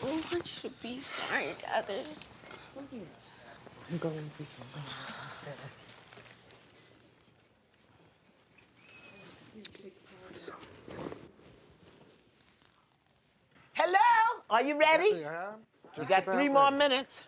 I 0.03 0.05
want 0.05 0.35
you 0.35 0.41
to 0.41 0.71
be 0.83 0.99
sorry, 0.99 1.47
Dad. 1.61 1.87
There's- 1.87 2.19
I'm 2.77 3.99
going 3.99 4.31
to 4.39 4.45
some. 10.35 10.57
Hello? 13.75 13.97
Are 14.51 14.63
you 14.63 14.79
ready? 14.79 15.21
Yeah. 15.21 15.53
You 15.85 15.91
just 15.97 16.09
got 16.09 16.25
three 16.25 16.49
more 16.49 16.71
minutes. 16.71 17.25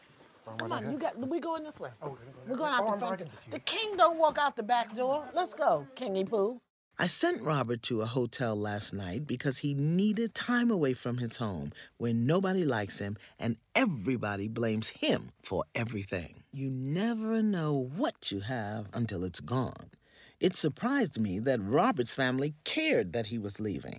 Well, 0.47 0.57
Come 0.57 0.73
on, 0.73 0.93
you 0.93 0.99
got. 0.99 1.17
We 1.19 1.41
going 1.41 1.63
this 1.65 1.81
way. 1.81 1.91
Oh, 2.03 2.11
we're 2.11 2.17
gonna 2.17 2.31
go 2.33 2.41
We're 2.49 2.57
going 2.57 2.71
way. 2.73 2.77
out 2.77 2.83
Oh, 2.83 2.87
the 2.87 2.93
I'm 2.93 2.99
front. 2.99 3.19
door. 3.21 3.29
The 3.51 3.59
king 3.61 3.97
don't 3.97 4.19
walk 4.19 4.39
out 4.39 4.57
the 4.57 4.63
back 4.63 4.95
door. 4.95 5.25
Let's 5.35 5.55
go, 5.55 5.87
Kingy 5.97 6.29
Poo. 6.29 6.61
I 6.97 7.07
sent 7.07 7.43
Robert 7.43 7.83
to 7.85 8.03
a 8.03 8.07
hotel 8.07 8.55
last 8.55 8.93
night 8.95 9.27
because 9.27 9.59
he 9.59 9.75
needed 9.75 10.33
time 10.33 10.71
away 10.71 10.95
from 10.95 11.19
his 11.19 11.39
home 11.39 11.73
where 11.97 12.15
nobody 12.15 12.65
likes 12.65 13.01
him 13.01 13.17
and 13.37 13.57
everybody 13.75 14.47
blames 14.47 14.91
him 14.91 15.31
for 15.43 15.65
everything. 15.75 16.45
You 16.53 16.71
never 16.71 17.43
know 17.43 17.91
what 17.97 18.31
you 18.31 18.41
have 18.41 18.87
until 18.95 19.25
it's 19.25 19.41
gone. 19.41 19.91
It 20.39 20.57
surprised 20.57 21.19
me 21.19 21.41
that 21.41 21.61
Robert's 21.61 22.15
family 22.15 22.55
cared 22.63 23.13
that 23.13 23.27
he 23.27 23.39
was 23.39 23.59
leaving. 23.59 23.99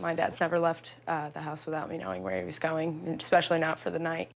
My 0.00 0.12
dad's 0.12 0.40
never 0.40 0.58
left 0.58 0.98
uh, 1.06 1.28
the 1.30 1.40
house 1.40 1.64
without 1.64 1.88
me 1.88 1.98
knowing 1.98 2.24
where 2.24 2.40
he 2.40 2.44
was 2.44 2.58
going, 2.58 3.16
especially 3.20 3.60
not 3.60 3.78
for 3.78 3.90
the 3.90 4.00
night. 4.00 4.30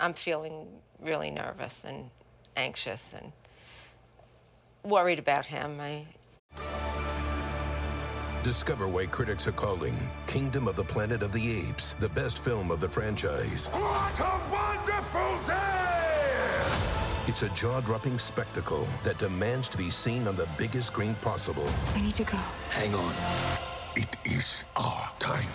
I'm 0.00 0.14
feeling 0.14 0.66
really 1.00 1.30
nervous 1.30 1.84
and 1.84 2.10
anxious 2.56 3.14
and 3.14 3.32
worried 4.84 5.18
about 5.18 5.46
him. 5.46 5.80
I, 5.80 6.06
Discover 8.46 8.86
why 8.86 9.06
critics 9.06 9.48
are 9.48 9.52
calling 9.52 9.98
Kingdom 10.28 10.68
of 10.68 10.76
the 10.76 10.84
Planet 10.84 11.24
of 11.24 11.32
the 11.32 11.66
Apes 11.68 11.94
the 11.94 12.08
best 12.10 12.38
film 12.38 12.70
of 12.70 12.78
the 12.78 12.88
franchise. 12.88 13.66
What 13.72 14.20
a 14.20 14.40
wonderful 14.52 15.44
day! 15.44 15.86
It's 17.26 17.42
a 17.42 17.48
jaw 17.48 17.80
dropping 17.80 18.20
spectacle 18.20 18.86
that 19.02 19.18
demands 19.18 19.68
to 19.70 19.76
be 19.76 19.90
seen 19.90 20.28
on 20.28 20.36
the 20.36 20.46
biggest 20.56 20.86
screen 20.86 21.16
possible. 21.22 21.68
I 21.96 22.00
need 22.00 22.14
to 22.14 22.22
go. 22.22 22.38
Hang 22.70 22.94
on. 22.94 23.12
It 23.96 24.16
is 24.24 24.62
our 24.76 25.10
time. 25.18 25.48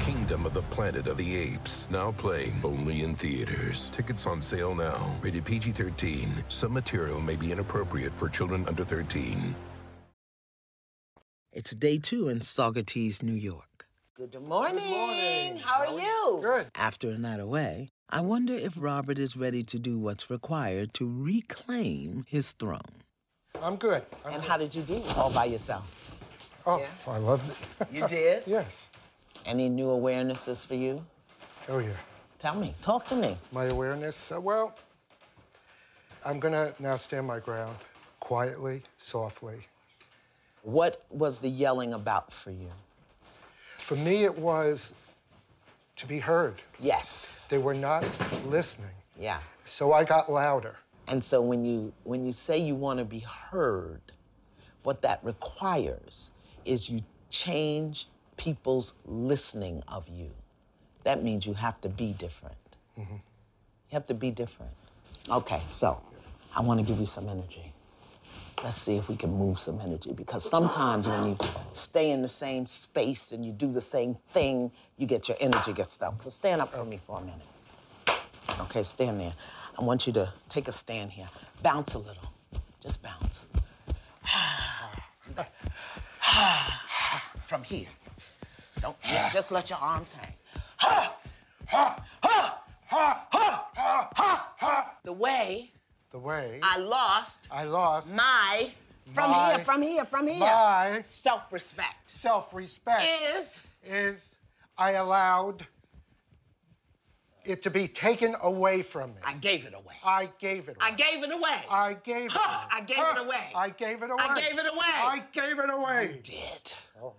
Kingdom 0.00 0.46
of 0.46 0.54
the 0.54 0.62
Planet 0.62 1.06
of 1.06 1.16
the 1.18 1.36
Apes, 1.36 1.86
now 1.90 2.12
playing 2.12 2.58
only 2.64 3.02
in 3.02 3.14
theaters. 3.14 3.90
Tickets 3.90 4.26
on 4.26 4.40
sale 4.40 4.74
now. 4.74 5.10
Rated 5.20 5.44
PG 5.44 5.72
13. 5.72 6.32
Some 6.48 6.72
material 6.72 7.20
may 7.20 7.36
be 7.36 7.52
inappropriate 7.52 8.12
for 8.14 8.28
children 8.28 8.66
under 8.66 8.82
13. 8.84 9.54
It's 11.52 11.72
day 11.74 11.98
two 11.98 12.28
in 12.28 12.40
Saugerties, 12.40 13.22
New 13.22 13.34
York. 13.34 13.86
Good 14.16 14.40
morning. 14.42 14.74
Good 14.82 14.88
morning. 14.90 15.58
How 15.58 15.80
are 15.84 16.00
you? 16.00 16.40
Good. 16.42 16.68
After 16.74 17.10
a 17.10 17.18
night 17.18 17.40
away, 17.40 17.90
I 18.08 18.20
wonder 18.22 18.54
if 18.54 18.74
Robert 18.78 19.18
is 19.18 19.36
ready 19.36 19.62
to 19.64 19.78
do 19.78 19.98
what's 19.98 20.30
required 20.30 20.94
to 20.94 21.06
reclaim 21.06 22.24
his 22.28 22.52
throne. 22.52 22.80
I'm 23.60 23.76
good. 23.76 24.02
I'm 24.24 24.32
And 24.34 24.42
good. 24.42 24.48
how 24.50 24.56
did 24.56 24.74
you 24.74 24.82
do 24.82 25.02
all 25.16 25.30
by 25.30 25.44
yourself? 25.46 25.84
Oh, 26.66 26.78
Yeah. 26.78 26.86
I 27.06 27.18
loved 27.18 27.50
it. 27.50 27.88
You 27.92 28.06
did? 28.06 28.42
yes. 28.46 28.88
Any 29.46 29.68
new 29.68 29.86
awarenesses 29.86 30.64
for 30.66 30.74
you? 30.74 31.04
Oh, 31.68 31.78
yeah. 31.78 31.90
Tell 32.38 32.54
me. 32.54 32.74
Talk 32.82 33.06
to 33.08 33.16
me. 33.16 33.36
My 33.52 33.64
awareness, 33.66 34.32
uh, 34.32 34.40
well, 34.40 34.74
I'm 36.24 36.40
going 36.40 36.54
to 36.54 36.74
now 36.78 36.96
stand 36.96 37.26
my 37.26 37.38
ground 37.38 37.76
quietly, 38.20 38.82
softly. 38.98 39.66
What 40.62 41.04
was 41.10 41.38
the 41.38 41.48
yelling 41.48 41.94
about 41.94 42.32
for 42.32 42.50
you? 42.50 42.68
For 43.78 43.96
me, 43.96 44.24
it 44.24 44.38
was 44.38 44.92
to 45.96 46.06
be 46.06 46.18
heard. 46.18 46.62
Yes. 46.78 47.46
They 47.50 47.58
were 47.58 47.74
not 47.74 48.04
listening. 48.46 48.90
Yeah. 49.18 49.40
So 49.64 49.92
I 49.92 50.04
got 50.04 50.30
louder. 50.30 50.76
And 51.08 51.22
so 51.22 51.40
when 51.40 51.64
you 51.64 51.92
when 52.04 52.24
you 52.24 52.32
say 52.32 52.58
you 52.58 52.74
want 52.74 52.98
to 53.00 53.04
be 53.04 53.18
heard, 53.18 54.00
what 54.82 55.02
that 55.02 55.18
requires 55.24 56.30
is 56.64 56.88
you 56.88 57.02
change 57.30 58.06
people's 58.40 58.94
listening 59.04 59.82
of 59.86 60.08
you. 60.08 60.30
That 61.04 61.22
means 61.22 61.44
you 61.44 61.52
have 61.52 61.78
to 61.82 61.90
be 61.90 62.14
different. 62.14 62.56
Mm-hmm. 62.98 63.12
You 63.12 63.92
have 63.92 64.06
to 64.06 64.14
be 64.14 64.30
different. 64.30 64.72
Okay, 65.28 65.60
so 65.70 66.00
I 66.56 66.62
want 66.62 66.80
to 66.80 66.86
give 66.86 66.98
you 66.98 67.04
some 67.04 67.28
energy. 67.28 67.70
Let's 68.64 68.80
see 68.80 68.96
if 68.96 69.10
we 69.10 69.16
can 69.16 69.30
move 69.30 69.60
some 69.60 69.78
energy 69.80 70.14
because 70.14 70.48
sometimes 70.48 71.06
when 71.06 71.28
you 71.28 71.36
stay 71.74 72.12
in 72.12 72.22
the 72.22 72.28
same 72.28 72.66
space 72.66 73.32
and 73.32 73.44
you 73.44 73.52
do 73.52 73.70
the 73.70 73.80
same 73.80 74.16
thing, 74.32 74.70
you 74.96 75.06
get 75.06 75.28
your 75.28 75.36
energy 75.38 75.74
gets 75.74 75.92
stuck. 75.92 76.22
So 76.22 76.30
stand 76.30 76.62
up 76.62 76.74
for 76.74 76.86
me 76.86 76.98
for 77.02 77.18
a 77.18 77.22
minute. 77.22 77.42
Okay, 78.60 78.84
stand 78.84 79.20
there. 79.20 79.34
I 79.78 79.84
want 79.84 80.06
you 80.06 80.14
to 80.14 80.32
take 80.48 80.68
a 80.68 80.72
stand 80.72 81.12
here. 81.12 81.28
Bounce 81.62 81.92
a 81.94 81.98
little. 81.98 82.32
Just 82.80 83.02
bounce. 83.02 83.46
From 87.44 87.62
here. 87.64 87.88
Don't 88.80 88.96
yeah, 89.04 89.28
just 89.30 89.50
let 89.50 89.68
your 89.70 89.78
arms 89.78 90.12
hang. 90.12 90.32
Ha! 90.76 91.16
Ha! 91.66 92.04
Ha! 92.22 92.62
Ha! 92.86 93.26
Ha! 93.30 93.68
Ha! 93.74 94.08
Ha! 94.14 94.52
ha. 94.56 94.94
The 95.04 95.12
way 95.12 95.70
The 96.12 96.18
way 96.18 96.60
I 96.62 96.78
lost 96.78 97.48
I 97.50 97.64
lost 97.64 98.14
my 98.14 98.70
from 99.14 99.30
My- 99.30 99.54
here, 99.56 99.64
from 99.64 99.82
here, 99.82 100.04
from 100.04 100.26
here. 100.26 100.38
my 100.38 101.02
self-respect 101.04 102.10
self-respect 102.10 103.02
is 103.36 103.60
is 103.84 104.34
I 104.78 104.92
allowed 104.92 105.66
it 107.44 107.62
to 107.62 107.70
be 107.70 107.88
taken 107.88 108.36
away 108.42 108.82
from 108.82 109.10
me. 109.10 109.20
I 109.24 109.32
gave 109.34 109.64
it 109.64 109.74
away. 109.74 109.94
I 110.04 110.28
gave 110.38 110.68
it 110.68 110.76
away. 110.76 110.84
I 110.84 110.90
gave 110.92 111.22
it 111.22 111.32
away. 111.32 111.64
I 111.70 111.94
gave 111.94 112.26
it 112.26 112.32
away. 112.32 112.36
I 112.74 112.74
gave 112.84 113.08
it 113.10 113.18
away. 113.18 113.52
I 113.54 113.70
gave 113.70 114.02
it 114.02 114.10
away. 114.10 114.22
I 114.22 114.34
gave 114.34 114.58
it 114.58 114.66
away. 114.66 114.84
I 114.86 115.24
gave 115.32 115.58
it 115.58 115.70
away. 115.70 116.12
You 116.14 116.22
did. 116.22 116.72
Oh. 117.02 117.14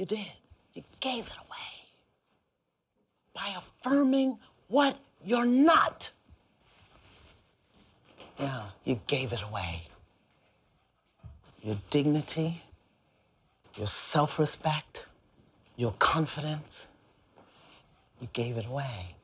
You 0.00 0.06
did. 0.06 0.32
You 0.72 0.82
gave 1.00 1.26
it 1.26 1.34
away 1.46 1.90
by 3.34 3.54
affirming 3.58 4.38
what 4.68 4.96
you're 5.22 5.44
not. 5.44 6.10
Yeah, 8.38 8.62
you 8.84 8.98
gave 9.06 9.34
it 9.34 9.42
away. 9.42 9.82
Your 11.62 11.76
dignity, 11.90 12.62
your 13.76 13.88
self 13.88 14.38
respect, 14.38 15.04
your 15.76 15.92
confidence, 15.98 16.86
you 18.22 18.28
gave 18.32 18.56
it 18.56 18.64
away. 18.64 19.16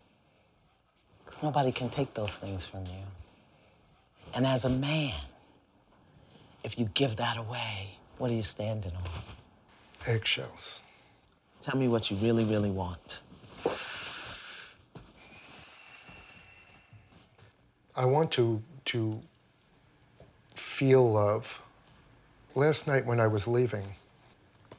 Because 1.24 1.42
nobody 1.42 1.72
can 1.72 1.88
take 1.88 2.12
those 2.12 2.36
things 2.36 2.66
from 2.66 2.84
you. 2.84 3.02
And 4.34 4.46
as 4.46 4.66
a 4.66 4.70
man, 4.70 5.14
if 6.64 6.78
you 6.78 6.90
give 6.92 7.16
that 7.16 7.38
away, 7.38 7.96
what 8.18 8.30
are 8.30 8.34
you 8.34 8.42
standing 8.42 8.92
on? 8.94 9.45
Eggshells. 10.06 10.80
Tell 11.60 11.76
me 11.76 11.88
what 11.88 12.10
you 12.10 12.16
really, 12.18 12.44
really 12.44 12.70
want. 12.70 13.20
I 17.96 18.04
want 18.04 18.30
to 18.32 18.62
to 18.86 19.20
feel 20.54 21.10
love. 21.10 21.60
Last 22.54 22.86
night 22.86 23.04
when 23.04 23.20
I 23.20 23.26
was 23.26 23.48
leaving, 23.48 23.84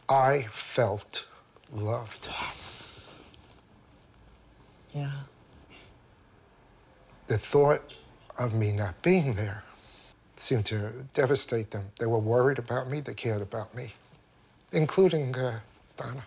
I 0.08 0.48
felt 0.52 1.26
loved. 1.74 2.28
Yes. 2.42 3.14
Yeah. 4.94 5.12
The 7.28 7.38
thought 7.38 7.94
of 8.38 8.54
me 8.54 8.72
not 8.72 9.02
being 9.02 9.34
there 9.34 9.64
seemed 10.38 10.66
to 10.68 10.92
devastate 11.14 11.72
them. 11.72 11.86
They 12.00 12.06
were 12.06 12.20
worried 12.20 12.60
about 12.60 12.90
me, 12.90 13.02
they 13.02 13.14
cared 13.14 13.42
about 13.42 13.76
me, 13.76 13.94
including 14.72 15.36
uh, 15.36 15.60
Donna, 15.98 16.24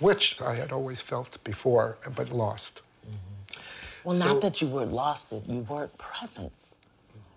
which 0.00 0.40
I 0.40 0.54
had 0.54 0.72
always 0.72 1.00
felt 1.00 1.42
before, 1.44 1.98
but 2.14 2.30
lost. 2.30 2.82
Well, 4.04 4.16
So- 4.16 4.24
not 4.24 4.40
that 4.42 4.60
you 4.60 4.68
were 4.68 4.86
lost 4.86 5.32
it, 5.32 5.44
you 5.46 5.60
weren't 5.60 5.96
present. 5.98 6.52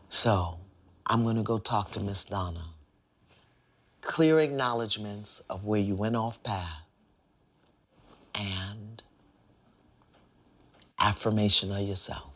So, 0.10 0.58
I'm 1.08 1.24
gonna 1.24 1.44
go 1.44 1.58
talk 1.58 1.92
to 1.92 2.00
Miss 2.00 2.26
Donna. 2.26 2.66
Clear 4.02 4.40
acknowledgments 4.40 5.42
of 5.50 5.64
where 5.64 5.80
you 5.80 5.96
went 5.96 6.16
off 6.16 6.42
path 6.44 6.84
and 8.36 9.02
affirmation 11.00 11.72
of 11.72 11.82
yourself. 11.82 12.30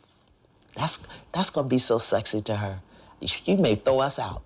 That's 0.74 0.98
that's 1.32 1.50
gonna 1.50 1.68
be 1.68 1.78
so 1.78 1.98
sexy 1.98 2.40
to 2.42 2.56
her. 2.56 2.80
You 3.20 3.56
may 3.56 3.74
throw 3.76 4.00
us 4.00 4.18
out 4.18 4.42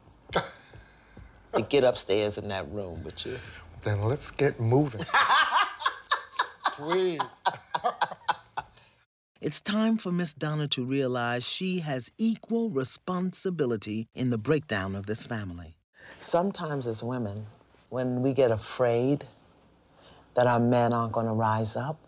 to 1.55 1.63
get 1.63 1.85
upstairs 1.85 2.39
in 2.39 2.49
that 2.49 2.71
room 2.71 3.03
with 3.05 3.25
you. 3.27 3.39
Then 3.83 4.03
let's 4.03 4.31
get 4.31 4.61
moving. 4.61 5.05
Please. 6.75 7.21
It's 9.41 9.61
time 9.61 9.97
for 9.97 10.13
Miss 10.13 10.35
Donna 10.35 10.69
to 10.69 10.85
realize 10.85 11.45
she 11.45 11.79
has 11.81 12.11
equal 12.19 12.69
responsibility 12.71 14.09
in 14.15 14.29
the 14.31 14.37
breakdown 14.39 14.95
of 14.95 15.07
this 15.07 15.23
family. 15.25 15.77
Sometimes, 16.19 16.87
as 16.87 17.03
women, 17.03 17.47
when 17.89 18.23
we 18.23 18.35
get 18.35 18.51
afraid 18.51 19.25
that 20.35 20.47
our 20.47 20.61
men 20.61 20.93
aren't 20.93 21.13
going 21.13 21.27
to 21.27 21.33
rise 21.33 21.77
up, 21.77 21.99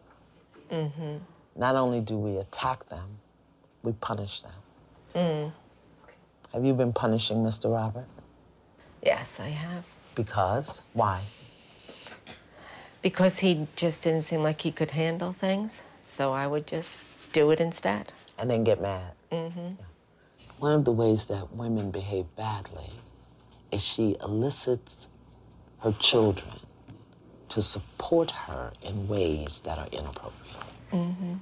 Mm-hmm. 0.71 1.17
not 1.57 1.77
only 1.77 2.01
do 2.01 2.17
we 2.17 2.39
attack 2.39 2.89
them, 2.89 3.19
we 3.83 3.93
punish 3.93 4.41
them. 4.41 4.53
Mm. 5.15 5.53
Have 6.55 6.65
you 6.65 6.73
been 6.73 6.95
punishing 6.95 7.39
Mr. 7.45 7.71
Robert? 7.71 8.07
Yes, 9.03 9.41
I 9.41 9.49
have. 9.49 9.85
Because? 10.15 10.83
Why? 10.93 11.23
Because 13.03 13.39
he 13.39 13.67
just 13.75 14.03
didn't 14.03 14.23
seem 14.23 14.43
like 14.43 14.61
he 14.61 14.71
could 14.71 14.93
handle 14.93 15.33
things, 15.33 15.83
so 16.07 16.33
I 16.33 16.47
would 16.47 16.67
just 16.67 17.01
do 17.33 17.51
it 17.51 17.61
instead. 17.61 18.13
And 18.39 18.49
then 18.49 18.63
get 18.63 18.81
mad. 18.81 19.13
Mm-hmm. 19.33 19.75
One 20.59 20.73
of 20.73 20.85
the 20.85 20.93
ways 20.93 21.25
that 21.25 21.53
women 21.53 21.91
behave 21.91 22.27
badly 22.37 22.91
is 23.73 23.83
she 23.83 24.17
elicits 24.23 25.09
her 25.81 25.93
children 25.99 26.61
to 27.49 27.61
support 27.61 28.31
her 28.31 28.73
in 28.83 29.09
ways 29.09 29.61
that 29.65 29.79
are 29.79 29.89
inappropriate. 29.91 30.57
Mm-hmm. 30.93 31.35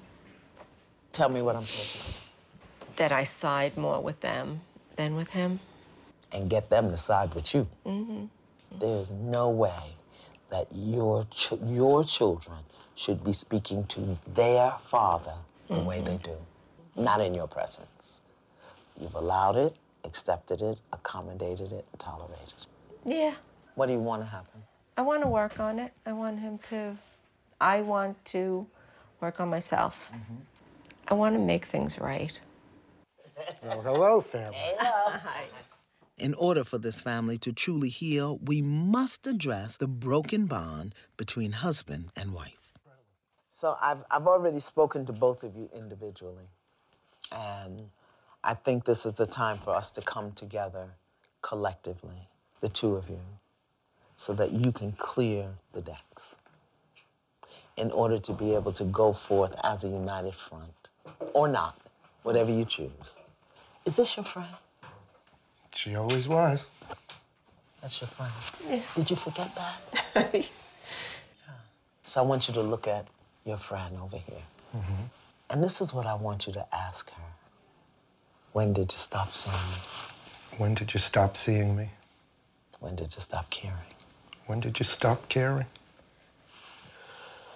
Tell 1.12 1.28
me 1.28 1.42
what 1.42 1.56
I'm 1.56 1.64
talking 1.64 2.00
about. 2.00 2.96
That 2.96 3.12
I 3.12 3.24
side 3.24 3.76
more 3.76 4.00
with 4.00 4.20
them 4.20 4.60
than 4.96 5.14
with 5.14 5.28
him. 5.28 5.60
And 6.32 6.48
get 6.48 6.70
them 6.70 6.90
to 6.90 6.96
side 6.96 7.34
with 7.34 7.54
you. 7.54 7.66
Mm-hmm. 7.86 8.24
There's 8.78 9.10
no 9.10 9.48
way 9.50 9.96
that 10.50 10.68
your 10.72 11.26
ch- 11.30 11.52
your 11.66 12.04
children 12.04 12.58
should 12.94 13.24
be 13.24 13.32
speaking 13.32 13.84
to 13.86 14.18
their 14.34 14.74
father 14.84 15.34
the 15.68 15.78
way 15.80 16.00
they 16.00 16.18
do. 16.18 16.36
Not 16.96 17.20
in 17.20 17.34
your 17.34 17.46
presence. 17.48 18.20
You've 19.00 19.14
allowed 19.14 19.56
it, 19.56 19.74
accepted 20.04 20.60
it, 20.62 20.78
accommodated 20.92 21.72
it, 21.72 21.84
tolerated 21.98 22.54
it. 22.60 22.66
Yeah, 23.04 23.34
What 23.76 23.86
do 23.86 23.92
you 23.92 23.98
want 24.00 24.22
to 24.22 24.26
happen? 24.28 24.62
I 24.96 25.02
want 25.02 25.22
to 25.22 25.28
work 25.28 25.58
on 25.58 25.78
it. 25.78 25.92
I 26.04 26.12
want 26.12 26.38
him 26.38 26.58
to, 26.70 26.96
I 27.60 27.80
want 27.80 28.22
to 28.26 28.66
work 29.20 29.40
on 29.40 29.48
myself. 29.48 30.10
I 31.08 31.14
want 31.14 31.34
to 31.34 31.40
make 31.40 31.64
things 31.66 31.98
right. 31.98 32.38
Well, 33.62 33.80
hello, 33.80 34.20
family. 34.20 34.58
In 36.20 36.34
order 36.34 36.64
for 36.64 36.76
this 36.76 37.00
family 37.00 37.38
to 37.38 37.50
truly 37.50 37.88
heal, 37.88 38.38
we 38.44 38.60
must 38.60 39.26
address 39.26 39.78
the 39.78 39.88
broken 39.88 40.44
bond 40.44 40.94
between 41.16 41.52
husband 41.52 42.10
and 42.14 42.34
wife. 42.34 42.58
So 43.50 43.78
I've, 43.80 44.04
I've 44.10 44.26
already 44.26 44.60
spoken 44.60 45.06
to 45.06 45.14
both 45.14 45.42
of 45.42 45.56
you 45.56 45.70
individually. 45.74 46.44
And 47.32 47.88
I 48.44 48.52
think 48.52 48.84
this 48.84 49.06
is 49.06 49.18
a 49.18 49.24
time 49.24 49.58
for 49.64 49.74
us 49.74 49.90
to 49.92 50.02
come 50.02 50.32
together 50.32 50.88
collectively, 51.40 52.28
the 52.60 52.68
two 52.68 52.96
of 52.96 53.08
you, 53.08 53.20
so 54.18 54.34
that 54.34 54.52
you 54.52 54.72
can 54.72 54.92
clear 54.92 55.48
the 55.72 55.80
decks 55.80 56.36
in 57.78 57.90
order 57.92 58.18
to 58.18 58.32
be 58.34 58.54
able 58.54 58.72
to 58.72 58.84
go 58.84 59.14
forth 59.14 59.54
as 59.64 59.84
a 59.84 59.88
united 59.88 60.34
front, 60.34 60.90
or 61.32 61.48
not, 61.48 61.78
whatever 62.24 62.50
you 62.50 62.66
choose. 62.66 63.16
Is 63.86 63.96
this 63.96 64.18
your 64.18 64.24
friend? 64.24 64.54
She 65.74 65.94
always 65.94 66.28
was. 66.28 66.64
That's 67.80 68.00
your 68.00 68.08
friend. 68.08 68.32
Yeah. 68.68 68.80
Did 68.94 69.10
you 69.10 69.16
forget 69.16 69.50
that? 69.54 70.34
yeah. 70.34 70.42
So 72.04 72.20
I 72.20 72.24
want 72.24 72.48
you 72.48 72.54
to 72.54 72.60
look 72.62 72.86
at 72.86 73.06
your 73.44 73.56
friend 73.56 73.96
over 74.02 74.16
here. 74.16 74.42
Mm-hmm. 74.76 75.02
And 75.50 75.62
this 75.62 75.80
is 75.80 75.92
what 75.92 76.06
I 76.06 76.14
want 76.14 76.46
you 76.46 76.52
to 76.52 76.66
ask 76.74 77.10
her. 77.10 77.22
When 78.52 78.72
did 78.72 78.92
you 78.92 78.98
stop 78.98 79.34
seeing 79.34 79.54
me? 79.54 80.58
When 80.58 80.74
did 80.74 80.92
you 80.92 81.00
stop 81.00 81.36
seeing 81.36 81.76
me? 81.76 81.90
When 82.80 82.96
did 82.96 83.14
you 83.14 83.20
stop 83.20 83.48
caring? 83.50 83.76
When 84.46 84.60
did 84.60 84.78
you 84.78 84.84
stop 84.84 85.28
caring? 85.28 85.66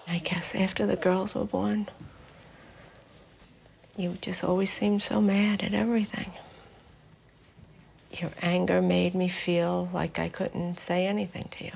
I 0.06 0.18
guess 0.18 0.54
after 0.54 0.86
the 0.86 0.96
girls 0.96 1.34
were 1.34 1.44
born, 1.44 1.88
you 3.96 4.16
just 4.20 4.44
always 4.44 4.70
seemed 4.72 5.02
so 5.02 5.20
mad 5.20 5.62
at 5.62 5.74
everything. 5.74 6.30
Your 8.20 8.30
anger 8.42 8.80
made 8.80 9.14
me 9.14 9.28
feel 9.28 9.88
like 9.92 10.18
I 10.18 10.28
couldn't 10.28 10.78
say 10.78 11.06
anything 11.06 11.48
to 11.58 11.64
you 11.64 11.72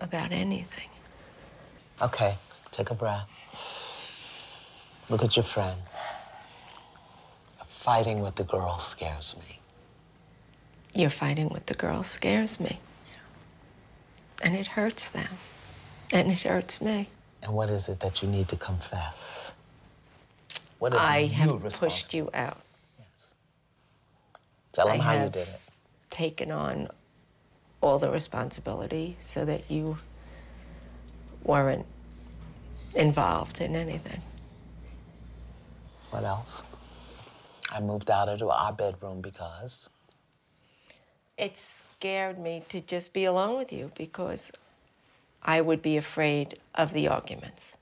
about 0.00 0.32
anything. 0.32 0.88
Okay, 2.00 2.36
take 2.70 2.90
a 2.90 2.94
breath. 2.94 3.28
Look 5.10 5.22
at 5.22 5.36
your 5.36 5.44
friend. 5.44 5.78
Fighting 7.68 8.20
with 8.20 8.36
the 8.36 8.44
girl 8.44 8.78
scares 8.78 9.36
me. 9.38 9.60
you're 10.94 11.10
fighting 11.10 11.48
with 11.50 11.66
the 11.66 11.74
girl 11.74 12.02
scares 12.02 12.58
me. 12.58 12.78
And 14.42 14.54
it 14.56 14.66
hurts 14.66 15.08
them. 15.08 15.28
And 16.12 16.30
it 16.30 16.40
hurts 16.40 16.80
me. 16.80 17.08
And 17.42 17.52
what 17.52 17.68
is 17.68 17.88
it 17.88 18.00
that 18.00 18.22
you 18.22 18.28
need 18.28 18.48
to 18.48 18.56
confess? 18.56 19.52
What 20.78 20.94
I 20.94 21.24
have 21.24 21.60
pushed 21.74 22.14
you 22.14 22.30
out. 22.32 22.60
Tell 24.74 24.88
them 24.88 25.00
I 25.00 25.04
how 25.04 25.24
you 25.24 25.30
did 25.30 25.48
it. 25.48 25.60
Taken 26.10 26.50
on 26.50 26.88
all 27.80 27.98
the 27.98 28.10
responsibility 28.10 29.16
so 29.20 29.44
that 29.44 29.70
you 29.70 29.98
weren't 31.44 31.86
involved 32.94 33.60
in 33.60 33.76
anything. 33.76 34.20
What 36.10 36.24
else? 36.24 36.62
I 37.70 37.80
moved 37.80 38.10
out 38.10 38.28
of 38.28 38.42
our 38.42 38.72
bedroom 38.72 39.20
because 39.20 39.88
It 41.38 41.56
scared 41.56 42.38
me 42.38 42.64
to 42.68 42.80
just 42.80 43.12
be 43.12 43.24
alone 43.24 43.56
with 43.58 43.72
you 43.72 43.90
because 43.96 44.52
I 45.42 45.60
would 45.60 45.82
be 45.82 45.96
afraid 45.96 46.58
of 46.74 46.92
the 46.92 47.08
arguments. 47.08 47.74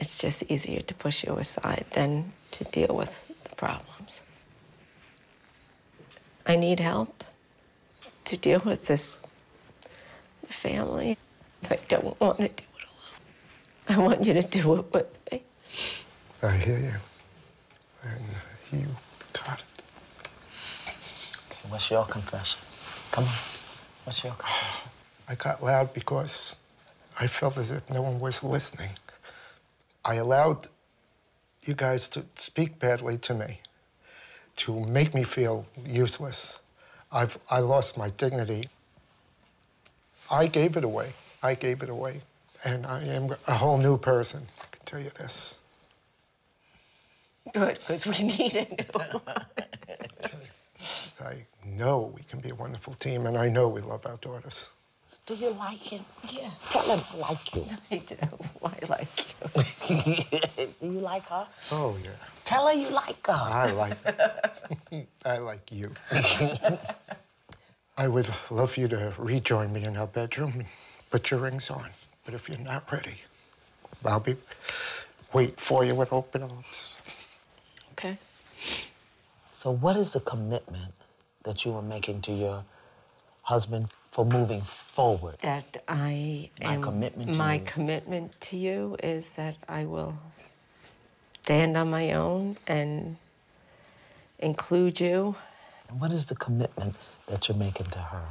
It's 0.00 0.18
just 0.18 0.44
easier 0.44 0.80
to 0.80 0.94
push 0.94 1.24
you 1.24 1.36
aside 1.36 1.86
than 1.92 2.32
to 2.52 2.64
deal 2.64 2.94
with 2.96 3.16
the 3.44 3.56
problems. 3.56 3.91
I 6.46 6.56
need 6.56 6.80
help 6.80 7.24
to 8.24 8.36
deal 8.36 8.60
with 8.64 8.86
this 8.86 9.16
family. 10.48 11.16
I 11.70 11.76
don't 11.88 12.20
want 12.20 12.38
to 12.38 12.48
do 12.48 12.52
it 12.54 12.84
alone. 13.88 13.88
I 13.88 13.98
want 13.98 14.24
you 14.24 14.32
to 14.34 14.42
do 14.42 14.74
it 14.76 14.92
with 14.92 15.06
me. 15.30 15.42
I 16.42 16.56
hear 16.56 16.78
you. 16.78 16.94
And 18.04 18.80
you 18.80 18.88
got 19.32 19.60
it. 19.60 19.82
Okay, 21.50 21.68
what's 21.68 21.90
your 21.90 22.04
confession? 22.06 22.60
Come 23.12 23.24
on. 23.24 23.30
What's 24.04 24.24
your 24.24 24.32
confession? 24.34 24.88
I 25.28 25.34
got 25.36 25.62
loud 25.62 25.94
because 25.94 26.56
I 27.20 27.26
felt 27.26 27.56
as 27.58 27.70
if 27.70 27.88
no 27.90 28.02
one 28.02 28.18
was 28.18 28.42
listening. 28.42 28.90
I 30.04 30.14
allowed 30.14 30.66
you 31.64 31.74
guys 31.74 32.08
to 32.10 32.24
speak 32.34 32.80
badly 32.80 33.18
to 33.18 33.34
me, 33.34 33.60
to 34.56 34.80
make 34.86 35.14
me 35.14 35.22
feel 35.24 35.66
useless. 35.86 36.60
I've 37.10 37.38
I 37.50 37.60
lost 37.60 37.96
my 37.96 38.10
dignity. 38.10 38.68
I 40.30 40.46
gave 40.46 40.76
it 40.76 40.84
away. 40.84 41.12
I 41.42 41.54
gave 41.54 41.82
it 41.82 41.88
away. 41.88 42.22
And 42.64 42.86
I 42.86 43.02
am 43.02 43.34
a 43.48 43.54
whole 43.54 43.76
new 43.78 43.98
person, 43.98 44.46
I 44.60 44.64
can 44.70 44.84
tell 44.86 45.00
you 45.00 45.10
this. 45.18 45.58
Good, 47.52 47.78
because 47.80 48.06
we 48.06 48.18
need 48.22 48.54
it. 48.54 48.90
I 51.20 51.34
know 51.64 52.12
we 52.14 52.22
can 52.22 52.40
be 52.40 52.50
a 52.50 52.54
wonderful 52.54 52.94
team, 52.94 53.26
and 53.26 53.36
I 53.36 53.48
know 53.48 53.68
we 53.68 53.80
love 53.80 54.06
our 54.06 54.16
daughters. 54.16 54.68
Do 55.26 55.34
you 55.34 55.50
like 55.50 55.78
him? 55.78 56.04
Yeah. 56.30 56.50
Tell 56.70 56.82
him 56.84 57.00
I 57.12 57.16
like 57.16 57.54
you. 57.54 57.66
I 57.90 57.98
do. 57.98 58.16
I 58.64 58.78
like 58.88 59.26
you. 59.88 60.66
Do 60.80 60.86
you 60.86 61.00
like 61.00 61.24
her? 61.26 61.46
Oh, 61.70 61.96
yeah. 62.02 62.10
Tell 62.52 62.66
her 62.66 62.74
you 62.74 62.90
like 62.90 63.26
her. 63.26 63.32
I 63.32 63.72
like 63.72 63.96
I 65.24 65.38
like 65.38 65.72
you. 65.72 65.90
I 67.96 68.08
would 68.08 68.28
love 68.50 68.76
you 68.76 68.88
to 68.88 69.14
rejoin 69.16 69.72
me 69.72 69.84
in 69.84 69.96
our 69.96 70.06
bedroom 70.06 70.52
and 70.56 70.66
put 71.08 71.30
your 71.30 71.40
rings 71.40 71.70
on. 71.70 71.88
But 72.26 72.34
if 72.34 72.50
you're 72.50 72.58
not 72.58 72.92
ready, 72.92 73.16
I'll 74.04 74.20
be 74.20 74.36
wait 75.32 75.58
for 75.58 75.82
you 75.82 75.94
with 75.94 76.12
open 76.12 76.42
arms. 76.42 76.96
Okay. 77.92 78.18
So, 79.52 79.70
what 79.70 79.96
is 79.96 80.12
the 80.12 80.20
commitment 80.20 80.92
that 81.44 81.64
you 81.64 81.72
are 81.72 81.80
making 81.80 82.20
to 82.22 82.32
your 82.32 82.64
husband 83.44 83.88
for 84.10 84.26
moving 84.26 84.60
forward? 84.60 85.38
That 85.40 85.82
I 85.88 86.50
My 86.62 86.74
am. 86.74 86.82
commitment 86.82 87.32
to 87.32 87.38
my 87.38 87.56
you. 87.56 87.64
commitment 87.64 88.38
to 88.42 88.58
you 88.58 88.96
is 89.02 89.32
that 89.32 89.56
I 89.70 89.86
will 89.86 90.14
stand 91.42 91.76
on 91.76 91.90
my 91.90 92.12
own 92.12 92.56
and 92.68 93.16
include 94.38 95.00
you. 95.00 95.34
And 95.88 96.00
what 96.00 96.12
is 96.12 96.26
the 96.26 96.36
commitment 96.36 96.94
that 97.26 97.48
you're 97.48 97.56
making 97.56 97.86
to 97.86 97.98
her? 97.98 98.22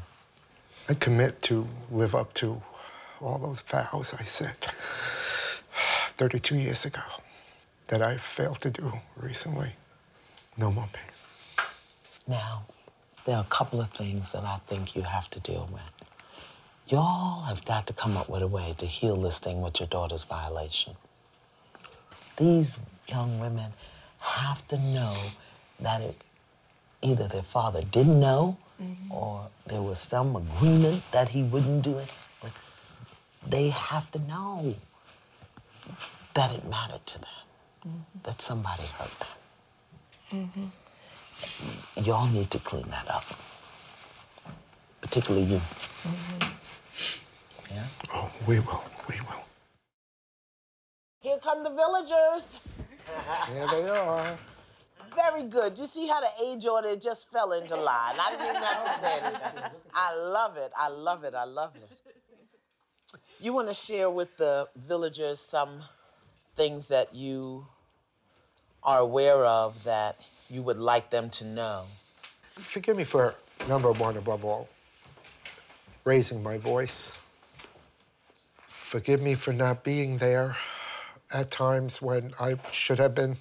I 0.88 0.94
commit 0.94 1.42
to 1.44 1.68
live 1.92 2.16
up 2.16 2.34
to 2.36 2.62
all 3.20 3.38
those 3.38 3.62
vows 3.62 4.14
I 4.18 4.24
said 4.24 4.56
32 6.18 6.58
years 6.58 6.86
ago 6.86 7.02
that 7.88 8.02
I 8.02 8.18
failed 8.18 8.62
to 8.62 8.70
do 8.70 8.92
recently. 9.18 9.74
No 10.58 10.72
more 10.72 10.88
pain. 10.94 11.66
Now, 12.28 12.64
there 13.26 13.36
are 13.36 13.44
a 13.44 13.54
couple 13.56 13.82
of 13.82 13.92
things 13.92 14.32
that 14.32 14.44
I 14.44 14.60
think 14.68 14.96
you 14.96 15.02
have 15.02 15.30
to 15.32 15.40
deal 15.42 15.70
with. 15.72 15.82
Y'all 16.88 17.42
have 17.42 17.64
got 17.66 17.88
to 17.88 17.94
come 17.94 18.16
up 18.18 18.30
with 18.30 18.42
a 18.42 18.48
way 18.48 18.74
to 18.78 18.86
heal 18.86 19.18
this 19.18 19.40
thing 19.40 19.62
with 19.62 19.80
your 19.80 19.88
daughter's 19.88 20.24
violation. 20.24 20.96
These 22.42 22.80
young 23.08 23.40
women 23.40 23.72
have 24.18 24.68
to 24.70 24.78
know 24.80 25.16
that 25.80 26.02
it, 26.02 26.20
either 27.04 27.28
their 27.28 27.44
father 27.44 27.84
didn't 27.84 28.20
know 28.20 28.58
mm-hmm. 28.82 29.12
or 29.12 29.48
there 29.68 29.84
was 29.84 30.00
some 30.00 30.36
agreement 30.36 31.04
that 31.12 31.30
he 31.30 31.44
wouldn't 31.44 31.84
do 31.84 32.00
it, 32.00 32.10
but 32.42 32.52
they 33.48 33.70
have 33.70 34.10
to 34.14 34.20
know 34.20 34.74
that 36.34 36.52
it 36.52 36.66
mattered 36.68 37.06
to 37.06 37.20
them, 37.20 37.38
mm-hmm. 37.88 38.20
that 38.24 38.42
somebody 38.42 38.88
hurt 38.98 39.16
them. 39.20 40.50
Mm-hmm. 40.56 42.04
Y'all 42.04 42.28
need 42.28 42.50
to 42.50 42.60
clean 42.60 42.90
that 42.90 43.08
up. 43.08 43.26
Particularly 45.02 45.46
you. 45.46 45.62
Yeah? 47.70 47.86
Oh, 48.14 48.32
we 48.48 48.60
will. 48.60 48.84
We 49.08 49.20
will. 49.22 49.44
Here 51.22 51.38
come 51.38 51.64
the 51.64 51.70
villagers. 51.70 52.60
Here 53.54 53.68
they 53.68 53.88
are. 53.88 54.36
Very 55.16 55.44
good. 55.44 55.78
You 55.78 55.86
see 55.86 56.08
how 56.08 56.20
the 56.20 56.30
age 56.44 56.66
order 56.66 56.96
just 56.96 57.30
fell 57.32 57.52
into 57.52 57.76
line. 57.76 58.16
I 58.20 58.32
didn't 58.32 58.50
even 58.50 58.64
have 58.64 58.86
to 58.86 59.06
say 59.06 59.20
anything. 59.22 59.72
I 59.94 60.18
love 60.18 60.58
it. 60.58 60.72
I 60.76 60.88
love 60.88 61.24
it. 61.24 61.36
I 61.36 61.44
love 61.44 61.76
it. 61.76 62.02
You 63.40 63.54
want 63.54 63.68
to 63.68 63.74
share 63.76 64.10
with 64.10 64.36
the 64.38 64.68
villagers 64.76 65.40
some 65.40 65.82
things 66.56 66.88
that 66.88 67.14
you 67.14 67.68
are 68.84 69.00
aware 69.00 69.46
of 69.46 69.84
that 69.84 70.26
you 70.50 70.64
would 70.64 70.80
like 70.80 71.12
them 71.12 71.30
to 71.30 71.46
know. 71.46 71.86
Forgive 72.56 72.98
me 72.98 73.04
for 73.04 73.36
number 73.68 73.92
one 73.92 74.18
above 74.18 74.44
all, 74.44 74.70
raising 76.04 76.42
my 76.42 76.58
voice. 76.58 77.14
Forgive 78.68 79.22
me 79.22 79.36
for 79.36 79.54
not 79.54 79.84
being 79.84 80.18
there 80.18 80.58
at 81.34 81.52
times 81.52 82.02
when 82.02 82.32
I 82.40 82.56
should 82.72 83.00
have 83.00 83.16
been. 83.16 83.38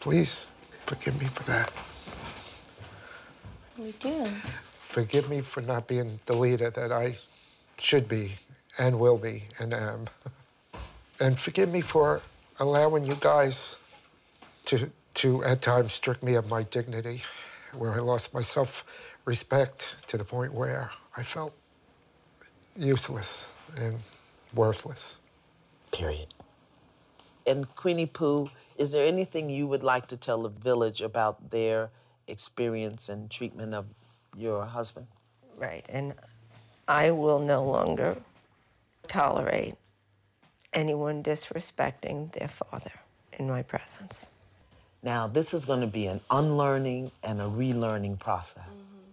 Please 0.00 0.46
forgive 0.86 1.20
me 1.20 1.26
for 1.34 1.44
that. 1.44 1.72
We 3.78 3.92
do. 3.92 4.26
Forgive 4.78 5.28
me 5.30 5.40
for 5.40 5.60
not 5.60 5.86
being 5.88 6.20
the 6.26 6.34
leader 6.34 6.70
that 6.70 6.92
I 6.92 7.18
should 7.78 8.08
be 8.08 8.32
and 8.78 8.98
will 8.98 9.18
be 9.18 9.44
and 9.58 9.72
am. 9.72 10.06
And 11.20 11.38
forgive 11.38 11.70
me 11.70 11.80
for 11.80 12.22
allowing 12.58 13.04
you 13.04 13.16
guys 13.20 13.76
to, 14.66 14.90
to 15.14 15.44
at 15.44 15.62
times 15.62 15.92
strip 15.92 16.22
me 16.22 16.34
of 16.34 16.48
my 16.48 16.62
dignity, 16.64 17.22
where 17.74 17.92
I 17.92 17.98
lost 17.98 18.34
my 18.34 18.40
self 18.40 18.84
respect 19.24 19.88
to 20.08 20.18
the 20.18 20.24
point 20.24 20.52
where 20.52 20.90
I 21.16 21.22
felt 21.22 21.54
useless 22.76 23.52
and 23.76 23.98
worthless. 24.54 25.18
Period. 25.92 26.28
And 27.46 27.74
Queenie 27.74 28.06
Pooh, 28.06 28.48
is 28.76 28.92
there 28.92 29.06
anything 29.06 29.50
you 29.50 29.66
would 29.66 29.82
like 29.82 30.06
to 30.08 30.16
tell 30.16 30.42
the 30.42 30.48
village 30.48 31.00
about 31.00 31.50
their 31.50 31.90
experience 32.28 33.08
and 33.08 33.30
treatment 33.30 33.74
of 33.74 33.86
your 34.36 34.64
husband? 34.64 35.06
Right. 35.56 35.84
And 35.88 36.14
I 36.86 37.10
will 37.10 37.38
no 37.38 37.64
longer 37.64 38.16
tolerate 39.08 39.74
anyone 40.72 41.22
disrespecting 41.22 42.32
their 42.32 42.48
father 42.48 42.92
in 43.38 43.48
my 43.48 43.62
presence. 43.62 44.28
Now, 45.02 45.26
this 45.26 45.54
is 45.54 45.64
going 45.64 45.80
to 45.80 45.86
be 45.86 46.06
an 46.06 46.20
unlearning 46.30 47.10
and 47.22 47.40
a 47.40 47.44
relearning 47.44 48.18
process. 48.18 48.64
Mm-hmm. 48.64 49.10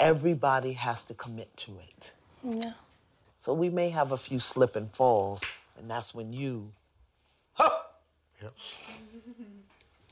Everybody 0.00 0.72
has 0.72 1.04
to 1.04 1.14
commit 1.14 1.56
to 1.58 1.72
it. 1.78 2.12
No. 2.42 2.72
So 3.46 3.54
we 3.54 3.70
may 3.70 3.90
have 3.90 4.10
a 4.10 4.16
few 4.16 4.40
slip 4.40 4.74
and 4.74 4.92
falls, 4.92 5.40
and 5.78 5.88
that's 5.88 6.12
when 6.12 6.32
you. 6.32 6.72
Huh! 7.52 7.70
Yep. 8.42 8.52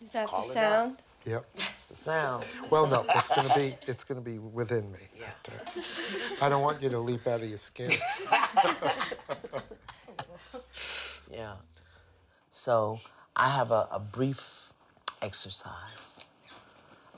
Is 0.01 0.11
that 0.13 0.29
Call 0.29 0.47
the 0.47 0.53
it 0.53 0.57
out. 0.57 0.63
sound? 0.63 0.97
Yep. 1.25 1.57
the 1.91 1.97
sound. 1.97 2.45
Well, 2.71 2.87
no, 2.87 3.05
it's 3.09 3.29
gonna 3.35 3.53
be 3.57 3.77
it's 3.89 4.05
gonna 4.05 4.21
be 4.21 4.39
within 4.39 4.93
me. 4.93 5.01
I 6.41 6.49
don't 6.49 6.63
want 6.63 6.81
you 6.81 6.89
to 6.91 6.99
leap 7.01 7.27
out 7.27 7.41
of 7.43 7.49
your 7.49 7.59
skin. 7.59 7.91
Yeah. 11.29 11.55
So 12.51 13.01
I 13.35 13.49
have 13.49 13.73
a, 13.73 13.89
a 13.91 13.99
brief 13.99 14.73
exercise. 15.21 16.25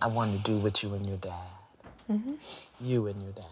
I 0.01 0.07
want 0.07 0.35
to 0.35 0.51
do 0.51 0.57
with 0.57 0.83
you 0.83 0.95
and 0.95 1.05
your 1.05 1.19
dad. 1.19 1.51
Mm-hmm. 2.11 2.33
You 2.81 3.09
and 3.09 3.23
your 3.23 3.33
dad. 3.33 3.45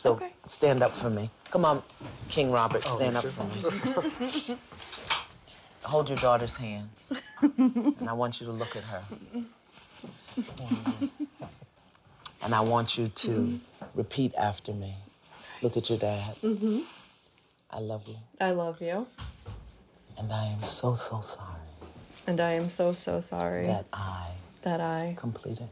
So 0.00 0.12
Okay. 0.14 0.32
stand 0.46 0.82
up 0.82 0.96
for 0.96 1.10
me. 1.10 1.30
Come 1.50 1.66
on, 1.66 1.82
King 2.30 2.50
Robert, 2.50 2.82
Oh, 2.86 2.96
stand 2.96 3.18
up 3.18 3.22
sure. 3.24 3.32
for 3.32 3.44
me. 3.44 4.56
Hold 5.82 6.08
your 6.08 6.16
daughter's 6.16 6.56
hands. 6.56 7.12
and 7.42 8.08
I 8.08 8.14
want 8.14 8.40
you 8.40 8.46
to 8.46 8.52
look 8.52 8.76
at 8.76 8.84
her. 8.84 9.04
And 12.42 12.54
I 12.54 12.62
want 12.62 12.96
you 12.96 13.08
to 13.08 13.60
repeat 13.94 14.34
after 14.36 14.72
me. 14.72 14.94
Look 15.60 15.76
at 15.76 15.90
your 15.90 15.98
dad. 15.98 16.34
Mm-hmm. 16.42 16.78
I 17.70 17.80
love 17.80 18.08
you. 18.08 18.16
I 18.40 18.52
love 18.52 18.80
you. 18.80 19.06
And 20.16 20.32
I 20.32 20.46
am 20.46 20.64
so, 20.64 20.94
so 20.94 21.20
sorry 21.20 21.60
And 22.26 22.40
I 22.40 22.52
am 22.52 22.70
so, 22.70 22.94
so 22.94 23.20
sorry 23.20 23.66
that 23.66 23.84
I 23.92 24.28
that 24.62 24.80
I 24.80 25.14
completed. 25.18 25.68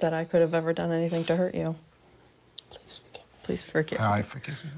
that 0.00 0.14
I 0.14 0.24
could 0.24 0.40
have 0.40 0.54
ever 0.54 0.72
done 0.72 0.90
anything 0.90 1.24
to 1.26 1.36
hurt 1.36 1.54
you. 1.54 1.74
Please 2.70 2.98
forgive 2.98 3.11
me. 3.11 3.11
Please 3.42 3.62
forgive 3.62 4.00
me. 4.00 4.06
I 4.06 4.22
forgive 4.22 4.58
you. 4.64 4.70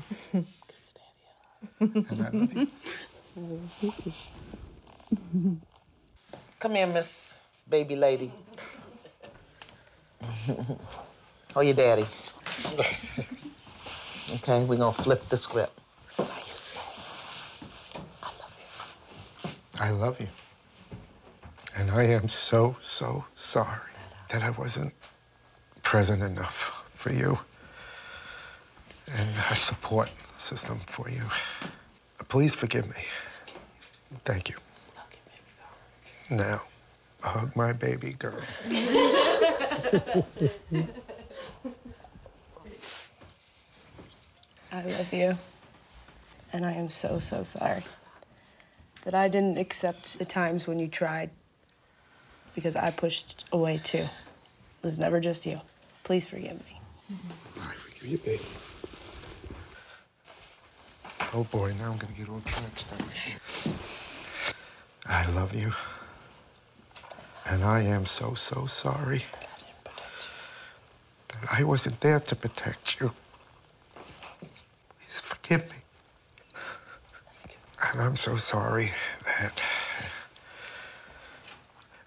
and 2.10 2.22
I 2.22 2.30
love 2.30 2.56
you. 2.56 2.62
Come 6.60 6.74
here, 6.76 6.86
Miss 6.86 7.34
Baby 7.68 7.96
Lady. 7.96 8.32
oh, 11.56 11.60
your 11.62 11.74
daddy. 11.74 12.06
okay, 14.32 14.64
we're 14.64 14.76
gonna 14.78 14.92
flip 14.92 15.28
the 15.28 15.36
script. 15.36 15.78
I 18.22 18.30
love 18.40 18.56
you. 18.58 18.66
I 19.80 19.90
love 19.90 20.20
you. 20.20 20.28
And 21.76 21.90
I 21.90 22.04
am 22.04 22.28
so, 22.28 22.76
so 22.80 23.24
sorry 23.34 23.80
that 24.30 24.42
I 24.42 24.50
wasn't 24.50 24.94
present 25.82 26.22
enough 26.22 26.84
for 26.94 27.12
you 27.12 27.38
and 29.12 29.28
a 29.50 29.54
support 29.54 30.10
system 30.36 30.78
for 30.86 31.08
you. 31.08 31.22
Please 32.28 32.54
forgive 32.54 32.86
me. 32.88 33.04
Thank 34.24 34.48
you. 34.48 34.56
Now, 36.30 36.62
hug 37.22 37.54
my 37.54 37.72
baby 37.72 38.14
girl. 38.14 38.40
I 44.72 44.82
love 44.82 45.12
you. 45.12 45.36
And 46.52 46.64
I 46.64 46.72
am 46.72 46.88
so, 46.88 47.18
so 47.18 47.42
sorry 47.42 47.84
that 49.04 49.14
I 49.14 49.28
didn't 49.28 49.58
accept 49.58 50.18
the 50.18 50.24
times 50.24 50.66
when 50.66 50.78
you 50.78 50.88
tried 50.88 51.30
because 52.54 52.76
I 52.76 52.90
pushed 52.90 53.44
away 53.52 53.80
too. 53.82 53.98
It 53.98 54.08
was 54.82 54.98
never 54.98 55.20
just 55.20 55.44
you. 55.46 55.60
Please 56.04 56.26
forgive 56.26 56.58
me. 56.66 56.80
I 57.60 57.72
forgive 57.72 58.06
you, 58.06 58.18
baby. 58.18 58.44
Oh 61.36 61.42
boy, 61.42 61.72
now 61.80 61.90
I'm 61.90 61.98
gonna 61.98 62.12
get 62.12 62.28
all 62.28 62.40
tranced 62.44 62.92
up. 62.92 63.00
I 65.06 65.28
love 65.32 65.52
you. 65.52 65.72
And 67.44 67.64
I 67.64 67.82
am 67.82 68.06
so, 68.06 68.34
so 68.34 68.66
sorry 68.66 69.24
that 71.28 71.52
I 71.52 71.64
wasn't 71.64 72.00
there 72.00 72.20
to 72.20 72.36
protect 72.36 73.00
you. 73.00 73.10
Please 75.00 75.20
forgive 75.20 75.68
me. 75.70 75.76
And 77.82 78.00
I'm 78.00 78.16
so 78.16 78.36
sorry 78.36 78.92
that 79.26 79.60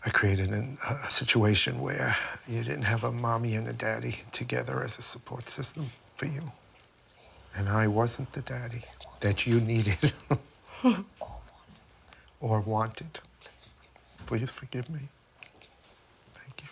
I 0.05 0.09
created 0.09 0.51
an, 0.51 0.77
a 1.03 1.11
situation 1.11 1.81
where 1.81 2.15
you 2.47 2.63
didn't 2.63 2.83
have 2.83 3.03
a 3.03 3.11
mommy 3.11 3.55
and 3.55 3.67
a 3.67 3.73
daddy 3.73 4.21
together 4.31 4.81
as 4.81 4.97
a 4.97 5.01
support 5.01 5.49
system 5.49 5.87
for 6.15 6.27
you. 6.27 6.49
And 7.55 7.69
I 7.69 7.87
wasn't 7.87 8.33
the 8.33 8.41
daddy 8.41 8.83
that 9.21 9.47
you 9.47 9.59
needed 9.59 10.13
or 12.39 12.61
wanted. 12.61 13.19
Please 14.25 14.51
forgive 14.51 14.89
me. 14.89 15.09
Thank 16.33 16.63
you. 16.63 16.69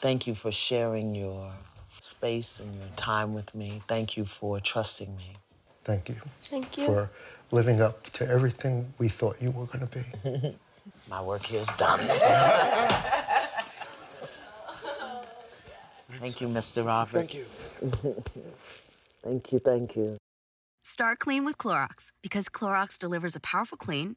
Thank 0.00 0.26
you 0.26 0.34
for 0.34 0.52
sharing 0.52 1.14
your 1.14 1.52
space 2.00 2.60
and 2.60 2.74
your 2.76 2.88
time 2.96 3.34
with 3.34 3.54
me. 3.54 3.82
Thank 3.88 4.16
you 4.16 4.24
for 4.26 4.60
trusting 4.60 5.16
me. 5.16 5.36
Thank 5.84 6.08
you 6.10 6.16
Thank 6.44 6.78
you. 6.78 6.86
for 6.86 7.10
living 7.50 7.80
up 7.80 8.04
to 8.12 8.28
everything 8.28 8.92
we 8.98 9.08
thought 9.08 9.40
you 9.40 9.50
were 9.50 9.66
going 9.66 9.86
to 9.86 9.98
be. 9.98 10.56
My 11.08 11.22
work 11.22 11.44
here 11.44 11.60
is 11.60 11.68
done. 11.78 11.98
thank 16.18 16.40
you, 16.40 16.48
Mr. 16.48 16.86
Robert. 16.86 17.12
Thank 17.12 17.34
you. 17.34 17.46
thank 19.22 19.52
you, 19.52 19.58
thank 19.58 19.96
you. 19.96 20.16
Start 20.82 21.18
clean 21.18 21.44
with 21.44 21.56
Clorox 21.56 22.08
because 22.22 22.48
Clorox 22.48 22.98
delivers 22.98 23.34
a 23.34 23.40
powerful 23.40 23.78
clean 23.78 24.16